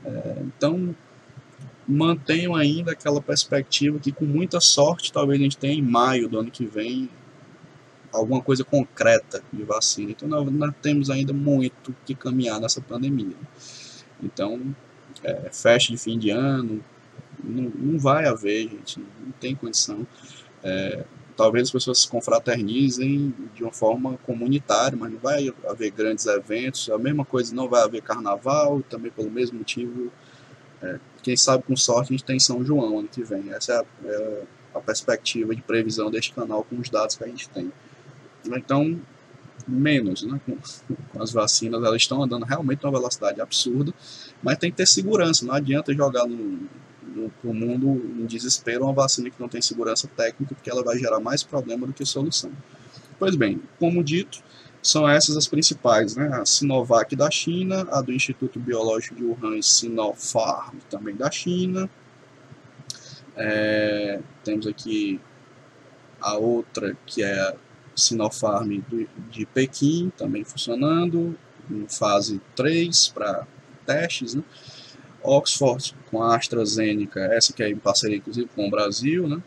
[0.05, 0.95] É, então,
[1.87, 6.39] mantenham ainda aquela perspectiva que, com muita sorte, talvez a gente tenha em maio do
[6.39, 7.09] ano que vem
[8.13, 10.11] alguma coisa concreta de vacina.
[10.11, 13.35] Então, nós, nós temos ainda muito que caminhar nessa pandemia.
[14.21, 14.73] Então,
[15.23, 16.83] é, festa de fim de ano,
[17.43, 20.05] não, não vai haver, gente, não tem condição.
[20.63, 21.03] É,
[21.35, 26.89] talvez as pessoas se confraternizem de uma forma comunitária, mas não vai haver grandes eventos.
[26.89, 30.11] A mesma coisa não vai haver carnaval, também pelo mesmo motivo.
[30.81, 33.51] É, quem sabe com sorte a gente tem São João ano que vem.
[33.51, 34.43] Essa é a, é
[34.75, 37.71] a perspectiva de previsão deste canal com os dados que a gente tem.
[38.45, 38.99] Então,
[39.67, 40.39] menos, né?
[40.45, 43.93] Com, as vacinas, elas estão andando realmente numa velocidade absurda,
[44.41, 45.45] mas tem que ter segurança.
[45.45, 46.59] Não adianta jogar no,
[47.15, 47.87] no, no mundo
[48.19, 51.87] em desespero uma vacina que não tem segurança técnica, porque ela vai gerar mais problema
[51.87, 52.51] do que solução.
[53.17, 54.43] Pois bem, como dito,
[54.81, 56.27] são essas as principais, né?
[56.33, 61.89] A Sinovac da China, a do Instituto Biológico de Wuhan e Sinopharm também da China.
[63.35, 65.19] É, temos aqui
[66.21, 67.55] a outra que é
[67.95, 68.81] Sinopharm
[69.31, 71.37] de Pequim também funcionando,
[71.69, 73.47] em fase 3 para
[73.85, 74.43] testes, né?
[75.21, 79.41] Oxford com a AstraZeneca, essa que é em parceria inclusive com o Brasil, né?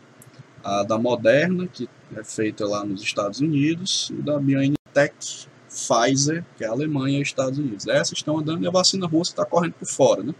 [0.63, 6.63] A da Moderna, que é feita lá nos Estados Unidos, e da BioNTech Pfizer, que
[6.63, 7.87] é a Alemanha e Estados Unidos.
[7.87, 10.33] Essas estão andando e a vacina russa está correndo por fora, né?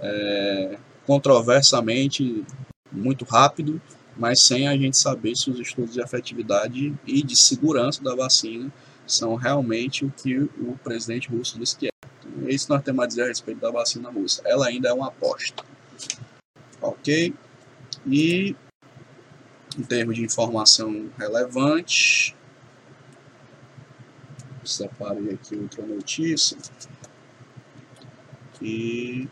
[0.00, 2.44] É, controversamente,
[2.92, 3.80] muito rápido,
[4.16, 8.72] mas sem a gente saber se os estudos de efetividade e de segurança da vacina
[9.06, 11.90] são realmente o que o presidente russo disse que é.
[12.18, 14.42] Então, é isso que nós temos a dizer a respeito da vacina russa.
[14.44, 15.64] Ela ainda é uma aposta.
[16.80, 17.34] Ok?
[18.06, 18.56] E
[19.78, 22.34] em termos de informação relevante,
[24.64, 26.56] separei aqui outra notícia
[28.54, 29.28] que,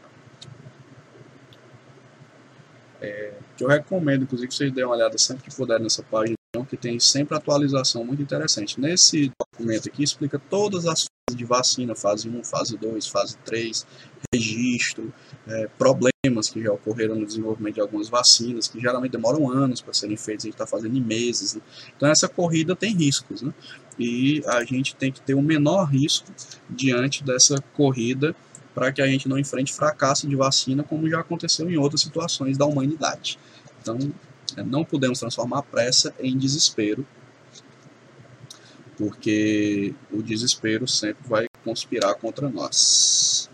[3.00, 6.36] é, que eu recomendo, inclusive, que vocês deem uma olhada sempre que puder nessa página,
[6.68, 8.80] que tem sempre atualização muito interessante.
[8.80, 13.86] Nesse documento aqui explica todas as fases de vacina, fase 1, fase 2, fase 3,
[14.32, 15.12] registro,
[15.46, 19.92] é, problemas que já ocorreram no desenvolvimento de algumas vacinas, que geralmente demoram anos para
[19.92, 21.54] serem feitas, a gente está fazendo em meses.
[21.54, 21.60] Né?
[21.96, 23.52] Então essa corrida tem riscos, né?
[23.98, 26.32] e a gente tem que ter o menor risco
[26.68, 28.34] diante dessa corrida
[28.78, 32.56] para que a gente não enfrente fracasso de vacina, como já aconteceu em outras situações
[32.56, 33.36] da humanidade.
[33.82, 33.98] Então,
[34.56, 37.04] é, não podemos transformar a pressa em desespero,
[38.96, 43.50] porque o desespero sempre vai conspirar contra nós.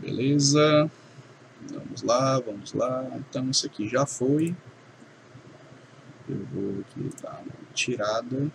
[0.00, 0.90] Beleza?
[1.70, 3.08] Vamos lá, vamos lá.
[3.14, 4.56] Então, isso aqui já foi.
[6.28, 8.50] Eu vou aqui dar uma tirada.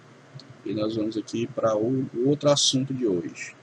[0.66, 3.57] E nós vamos aqui para o outro assunto de hoje.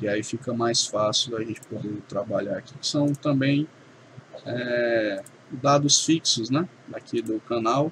[0.00, 2.74] E aí fica mais fácil a gente poder trabalhar aqui.
[2.82, 3.66] São também
[4.44, 6.68] é, dados fixos, né?
[6.92, 7.90] Aqui do canal.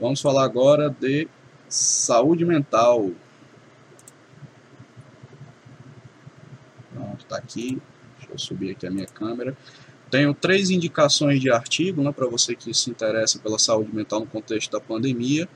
[0.00, 1.28] Vamos falar agora de
[1.68, 3.10] saúde mental.
[6.92, 7.80] Pronto, tá aqui.
[8.18, 9.56] Deixa eu subir aqui a minha câmera.
[10.10, 14.26] Tenho três indicações de artigo, né, para você que se interessa pela saúde mental no
[14.26, 15.48] contexto da pandemia.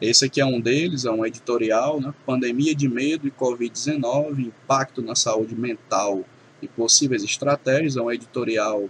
[0.00, 2.14] Esse aqui é um deles, é um editorial, né?
[2.24, 6.24] Pandemia de medo e Covid-19, impacto na saúde mental
[6.62, 7.96] e possíveis estratégias.
[7.96, 8.88] É um editorial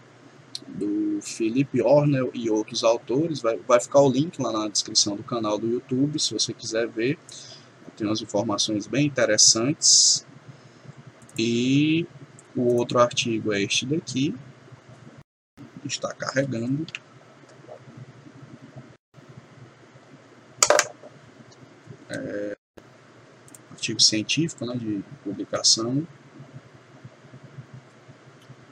[0.68, 3.40] do Felipe Ornel e outros autores.
[3.40, 6.86] Vai, vai ficar o link lá na descrição do canal do YouTube, se você quiser
[6.86, 7.18] ver.
[7.96, 10.24] Tem umas informações bem interessantes.
[11.36, 12.06] E
[12.54, 14.34] o outro artigo é este daqui,
[15.84, 16.86] está carregando.
[23.90, 26.06] Artigo científico né, de publicação.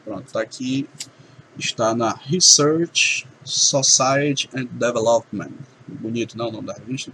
[0.04, 0.88] Pronto, está aqui,
[1.58, 5.52] está na Research Society and Development.
[5.86, 7.12] Bonito, não, o nome da revista?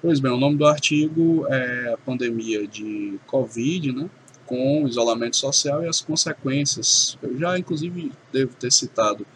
[0.00, 4.10] Pois bem, o nome do artigo é a pandemia de Covid, né,
[4.44, 7.18] com isolamento social e as consequências.
[7.22, 9.26] Eu já, inclusive, devo ter citado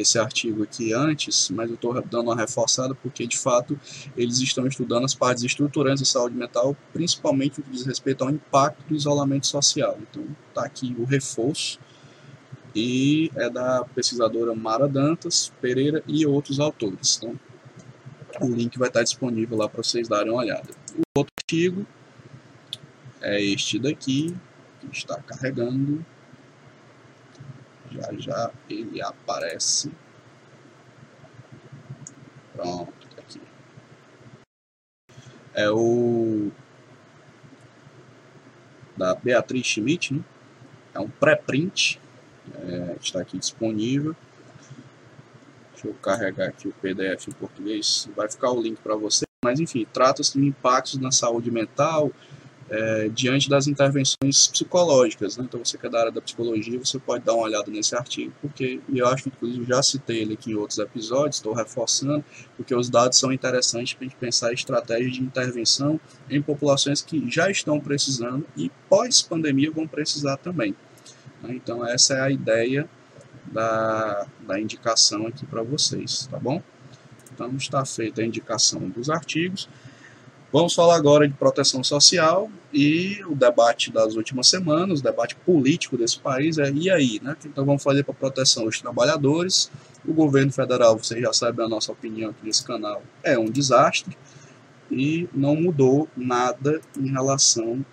[0.00, 3.78] esse artigo aqui antes, mas eu estou dando uma reforçada porque, de fato,
[4.16, 8.30] eles estão estudando as partes estruturantes da saúde mental, principalmente o que diz respeito ao
[8.30, 9.98] impacto do isolamento social.
[10.00, 11.78] Então, está aqui o reforço
[12.74, 17.18] e é da pesquisadora Mara Dantas, Pereira e outros autores.
[17.18, 17.38] Então,
[18.40, 20.68] o link vai estar disponível lá para vocês darem uma olhada.
[20.96, 21.86] O outro artigo
[23.20, 24.34] é este daqui,
[24.80, 26.04] que está carregando.
[27.98, 29.90] Já já ele aparece.
[32.54, 33.40] Pronto, tá aqui.
[35.54, 36.50] É o
[38.96, 40.24] da Beatriz Schmidt, né?
[40.94, 42.00] É um pré-print,
[42.54, 44.14] é, está aqui disponível.
[45.72, 49.24] Deixa eu carregar aqui o PDF em português, vai ficar o link para você.
[49.44, 52.10] Mas enfim, trata-se de impactos na saúde mental,
[52.70, 55.36] é, diante das intervenções psicológicas.
[55.36, 55.44] Né?
[55.48, 58.32] Então, você que é da área da psicologia, você pode dar uma olhada nesse artigo,
[58.40, 62.24] porque eu acho que, inclusive, já citei ele aqui em outros episódios, estou reforçando,
[62.56, 67.30] porque os dados são interessantes para a gente pensar estratégias de intervenção em populações que
[67.30, 70.74] já estão precisando e pós-pandemia vão precisar também.
[71.42, 71.54] Né?
[71.54, 72.88] Então, essa é a ideia
[73.46, 76.62] da, da indicação aqui para vocês, tá bom?
[77.32, 79.68] Então, está feita a indicação dos artigos.
[80.50, 85.96] Vamos falar agora de proteção social e o debate das últimas semanas, o debate político
[85.98, 87.36] desse país é e aí, né?
[87.44, 89.70] Então vamos fazer para proteção dos trabalhadores.
[90.06, 94.16] O governo federal, vocês já sabem a nossa opinião aqui nesse canal, é um desastre
[94.90, 97.84] e não mudou nada em relação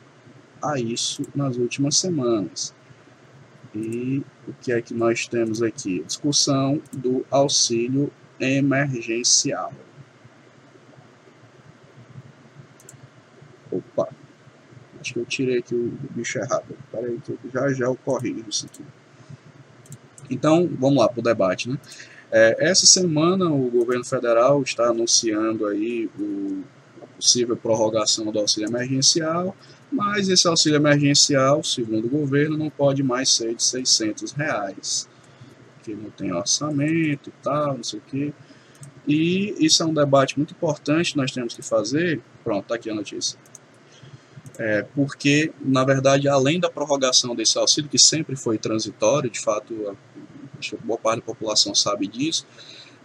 [0.61, 2.73] a isso nas últimas semanas.
[3.75, 6.01] E o que é que nós temos aqui?
[6.05, 9.73] Discussão do auxílio emergencial.
[13.71, 14.07] Opa,
[15.05, 16.65] acho que eu tirei aqui o bicho errado.
[16.83, 18.83] Espera aí, que já já eu corrijo isso aqui.
[20.29, 21.77] Então, vamos lá para o debate, né?
[22.31, 26.63] É, essa semana o governo federal está anunciando aí o,
[27.01, 29.55] a possível prorrogação do auxílio emergencial,
[29.91, 35.07] mas esse auxílio emergencial, segundo o governo, não pode mais ser de 600 reais,
[35.75, 38.33] porque não tem orçamento e tal, não sei o quê.
[39.07, 42.19] E isso é um debate muito importante, nós temos que fazer.
[42.43, 43.37] Pronto, está aqui a notícia
[44.57, 49.97] é, porque, na verdade, além da prorrogação desse auxílio, que sempre foi transitório, de fato,
[50.57, 52.45] acho que boa parte da população sabe disso,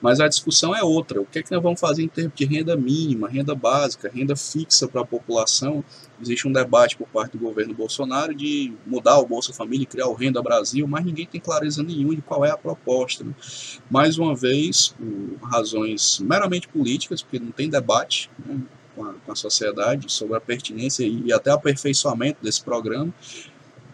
[0.00, 1.20] mas a discussão é outra.
[1.20, 4.34] O que é que nós vamos fazer em termos de renda mínima, renda básica, renda
[4.34, 5.84] fixa para a população?
[6.20, 10.06] Existe um debate por parte do governo Bolsonaro de mudar o Bolsa Família e criar
[10.06, 13.24] o Renda Brasil, mas ninguém tem clareza nenhuma de qual é a proposta.
[13.24, 13.34] Né?
[13.90, 18.58] Mais uma vez, por razões meramente políticas, porque não tem debate né,
[19.00, 23.12] com, a, com a sociedade sobre a pertinência e até aperfeiçoamento desse programa,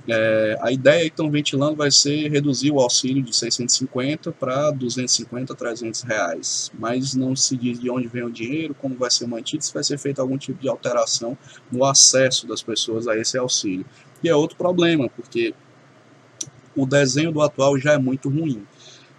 [0.08, 5.54] é, a ideia que estão ventilando vai ser reduzir o auxílio de 650 para 250,
[5.54, 6.72] 300 reais.
[6.78, 9.82] Mas não se diz de onde vem o dinheiro, como vai ser mantido, se vai
[9.82, 11.36] ser feita algum tipo de alteração
[11.70, 13.86] no acesso das pessoas a esse auxílio.
[14.22, 15.54] E é outro problema, porque
[16.74, 18.64] o desenho do atual já é muito ruim.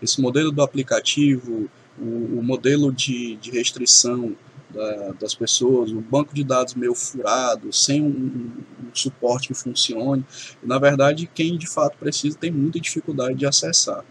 [0.02, 1.70] Esse modelo do aplicativo,
[2.00, 4.36] o, o modelo de, de restrição
[4.70, 8.52] da, das pessoas, o banco de dados meio furado, sem um, um,
[8.94, 10.26] suporte que funcione.
[10.62, 14.04] E, na verdade, quem de fato precisa tem muita dificuldade de acessar.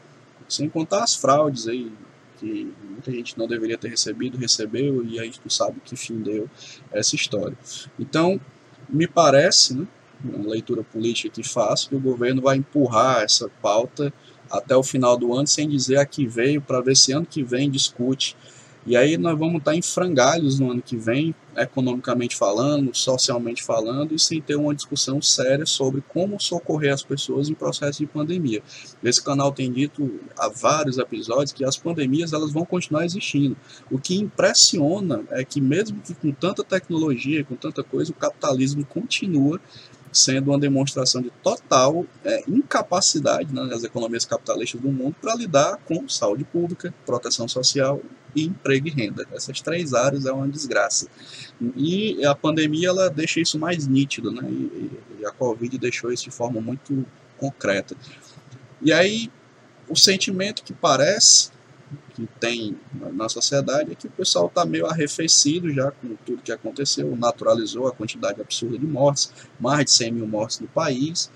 [0.48, 1.92] Sem contar as fraudes aí,
[2.38, 6.20] que muita gente não deveria ter recebido, recebeu, e a gente não sabe que fim
[6.20, 6.48] deu
[6.92, 7.56] essa história.
[7.98, 8.40] Então,
[8.88, 9.86] me parece, né,
[10.24, 14.12] uma leitura política que faço, que o governo vai empurrar essa pauta
[14.50, 17.42] até o final do ano, sem dizer a que veio, para ver se ano que
[17.42, 18.36] vem discute
[18.86, 24.14] e aí nós vamos estar em frangalhos no ano que vem, economicamente falando, socialmente falando,
[24.14, 28.62] e sem ter uma discussão séria sobre como socorrer as pessoas em processo de pandemia.
[29.02, 33.56] Esse canal tem dito há vários episódios que as pandemias elas vão continuar existindo.
[33.90, 38.84] O que impressiona é que mesmo que com tanta tecnologia, com tanta coisa, o capitalismo
[38.84, 39.60] continua
[40.16, 45.76] sendo uma demonstração de total é, incapacidade né, das economias capitalistas do mundo para lidar
[45.84, 48.00] com saúde pública, proteção social
[48.34, 49.26] e emprego e renda.
[49.32, 51.06] Essas três áreas é uma desgraça.
[51.76, 54.42] E a pandemia ela deixa isso mais nítido, né?
[54.48, 54.90] E,
[55.20, 57.06] e a Covid deixou isso de forma muito
[57.38, 57.96] concreta.
[58.82, 59.30] E aí,
[59.88, 61.50] o sentimento que parece
[62.14, 62.76] que tem
[63.12, 67.86] na sociedade é que o pessoal está meio arrefecido já com tudo que aconteceu, naturalizou
[67.86, 71.30] a quantidade absurda de mortes, mais de 100 mil mortes no país,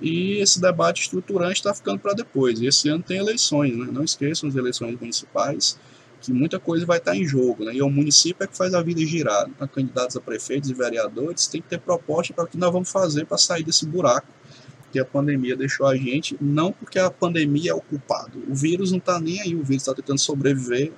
[0.00, 2.60] e esse debate estruturante está ficando para depois.
[2.60, 3.88] Esse ano tem eleições, né?
[3.90, 5.78] não esqueçam as eleições municipais,
[6.20, 7.74] que muita coisa vai estar em jogo, né?
[7.74, 9.48] E o município é que faz a vida girar.
[9.48, 12.90] Então, candidatos a prefeitos e vereadores tem que ter proposta para o que nós vamos
[12.90, 14.26] fazer para sair desse buraco
[14.90, 18.42] que a pandemia deixou a gente, não porque a pandemia é o culpado.
[18.48, 20.92] O vírus não está nem aí, o vírus está tentando sobreviver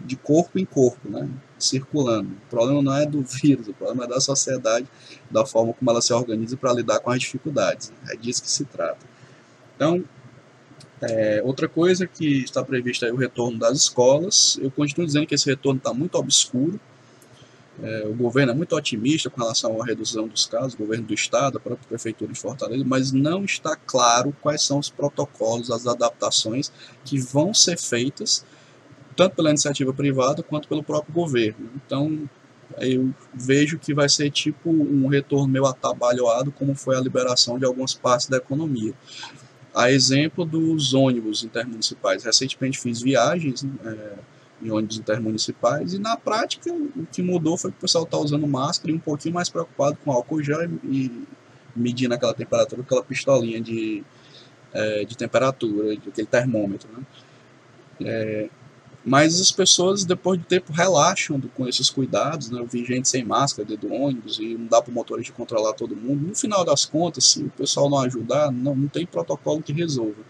[0.00, 1.28] de corpo em corpo, né?
[1.58, 2.30] circulando.
[2.30, 4.86] O problema não é do vírus, o problema é da sociedade,
[5.30, 7.92] da forma como ela se organiza para lidar com as dificuldades.
[8.08, 9.06] É disso que se trata.
[9.76, 10.04] Então,
[11.00, 14.58] é, outra coisa que está prevista é o retorno das escolas.
[14.60, 16.80] Eu continuo dizendo que esse retorno está muito obscuro.
[17.80, 21.14] É, o governo é muito otimista com relação à redução dos casos, o governo do
[21.14, 25.86] estado, a própria prefeitura de Fortaleza, mas não está claro quais são os protocolos, as
[25.86, 26.70] adaptações
[27.04, 28.44] que vão ser feitas,
[29.16, 31.70] tanto pela iniciativa privada quanto pelo próprio governo.
[31.74, 32.28] Então,
[32.78, 37.64] eu vejo que vai ser tipo um retorno meio atabalhoado, como foi a liberação de
[37.64, 38.94] algumas partes da economia.
[39.74, 42.24] A exemplo dos ônibus intermunicipais.
[42.24, 44.18] Recentemente fiz viagens é,
[44.62, 48.46] em ônibus intermunicipais e na prática o que mudou foi que o pessoal está usando
[48.46, 51.26] máscara e um pouquinho mais preocupado com álcool gel e
[51.74, 54.04] medindo aquela temperatura, aquela pistolinha de,
[54.72, 56.88] é, de temperatura, aquele termômetro.
[56.92, 57.04] Né?
[58.04, 58.50] É,
[59.04, 62.50] mas as pessoas, depois de tempo, relaxam com esses cuidados.
[62.50, 62.60] Né?
[62.60, 65.72] Eu vi gente sem máscara dentro do ônibus e não dá para o motorista controlar
[65.72, 66.28] todo mundo.
[66.28, 70.22] No final das contas, se o pessoal não ajudar, não, não tem protocolo que resolva.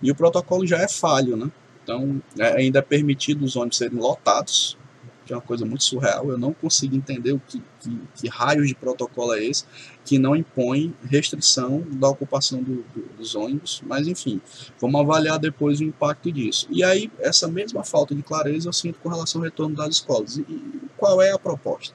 [0.00, 1.50] E o protocolo já é falho, né?
[1.82, 4.76] Então, é, ainda é permitido os ônibus serem lotados,
[5.24, 6.30] que é uma coisa muito surreal.
[6.30, 9.64] Eu não consigo entender o que, que, que raio de protocolo é esse
[10.04, 14.40] que não impõe restrição da ocupação do, do, dos ônibus, mas enfim,
[14.80, 16.66] vamos avaliar depois o impacto disso.
[16.70, 20.36] E aí, essa mesma falta de clareza eu sinto com relação ao retorno das escolas.
[20.36, 21.94] E, e qual é a proposta?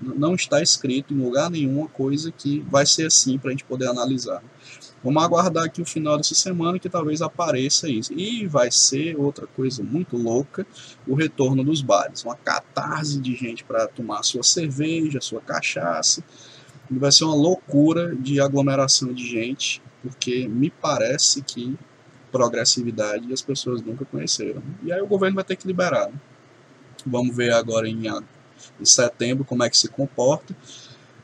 [0.00, 3.88] Não está escrito em lugar nenhum coisa que vai ser assim para a gente poder
[3.88, 4.42] analisar.
[5.02, 8.12] Vamos aguardar aqui o final dessa semana que talvez apareça isso.
[8.12, 10.66] E vai ser outra coisa muito louca,
[11.06, 12.24] o retorno dos bares.
[12.24, 16.22] Uma catarse de gente para tomar sua cerveja, sua cachaça,
[16.90, 21.76] e vai ser uma loucura de aglomeração de gente, porque me parece que
[22.32, 24.62] progressividade as pessoas nunca conheceram.
[24.82, 26.08] E aí o governo vai ter que liberar.
[26.08, 26.14] Né?
[27.06, 28.08] Vamos ver agora em,
[28.80, 30.54] em setembro como é que se comporta.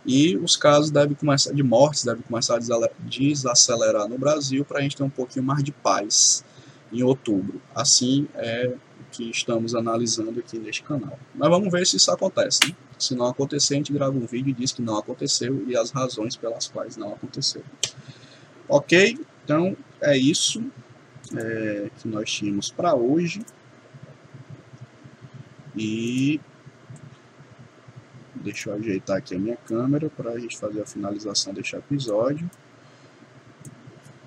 [0.07, 4.83] E os casos devem começar de mortes devem começar a desacelerar no Brasil para a
[4.83, 6.45] gente ter um pouquinho mais de paz
[6.93, 7.61] em outubro.
[7.75, 11.19] Assim é o que estamos analisando aqui neste canal.
[11.35, 12.61] Mas vamos ver se isso acontece.
[12.69, 12.77] Né?
[12.99, 15.91] Se não acontecer, a gente grava um vídeo e diz que não aconteceu e as
[15.91, 17.63] razões pelas quais não aconteceu.
[18.69, 19.19] Ok?
[19.43, 20.63] Então é isso.
[21.35, 23.43] é, que nós tínhamos para hoje.
[25.77, 26.41] E
[28.45, 32.49] deixa eu ajeitar aqui a minha câmera para a gente fazer a finalização deste episódio.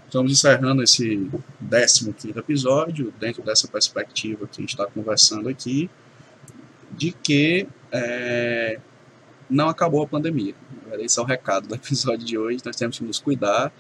[0.06, 1.30] Estamos encerrando esse
[1.70, 5.90] 15 episódio, dentro dessa perspectiva que a gente está conversando aqui,
[6.92, 8.80] de que é,
[9.50, 10.56] não acabou a pandemia.
[10.94, 12.60] Esse é o recado do episódio de hoje.
[12.66, 13.72] Nós temos que nos cuidar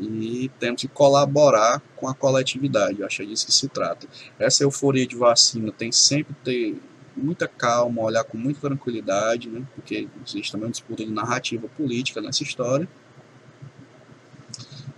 [0.00, 3.00] e temos que colaborar com a coletividade.
[3.00, 4.06] Eu acho que é disso que se trata.
[4.38, 6.76] Essa euforia de vacina tem sempre ter
[7.18, 9.66] muita calma, olhar com muita tranquilidade, né?
[9.74, 12.88] porque existe também uma disputa de narrativa política nessa história.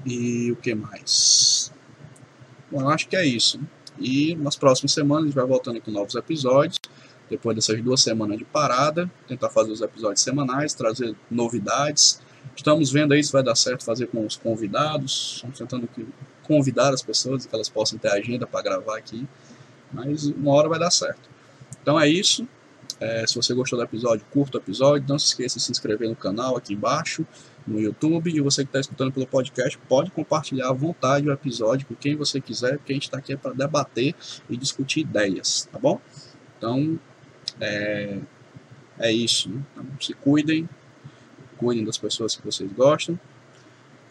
[0.04, 1.72] E o que mais?
[2.70, 3.60] Bom, eu acho que é isso.
[3.98, 6.78] E nas próximas semanas a gente vai voltando com novos episódios
[7.30, 12.20] depois dessas duas semanas de parada, tentar fazer os episódios semanais, trazer novidades.
[12.56, 15.88] Estamos vendo aí se vai dar certo fazer com os convidados, estamos tentando
[16.42, 19.26] convidar as pessoas que elas possam ter agenda para gravar aqui,
[19.92, 21.29] mas uma hora vai dar certo.
[21.82, 22.46] Então é isso.
[23.00, 25.06] É, se você gostou do episódio, curta o episódio.
[25.08, 27.26] Não se esqueça de se inscrever no canal aqui embaixo,
[27.66, 28.30] no YouTube.
[28.30, 32.14] E você que está escutando pelo podcast, pode compartilhar à vontade o episódio com quem
[32.14, 34.14] você quiser, porque a gente está aqui para debater
[34.50, 35.98] e discutir ideias, tá bom?
[36.58, 36.98] Então,
[37.58, 38.18] é,
[38.98, 39.48] é isso.
[39.48, 39.62] Né?
[39.72, 40.68] Então, se cuidem,
[41.56, 43.18] cuidem das pessoas que vocês gostam,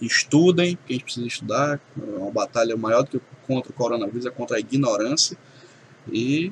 [0.02, 1.80] estudem, que a gente precisa estudar.
[2.02, 5.38] É uma batalha maior do que contra o coronavírus, é contra a ignorância.
[6.12, 6.52] E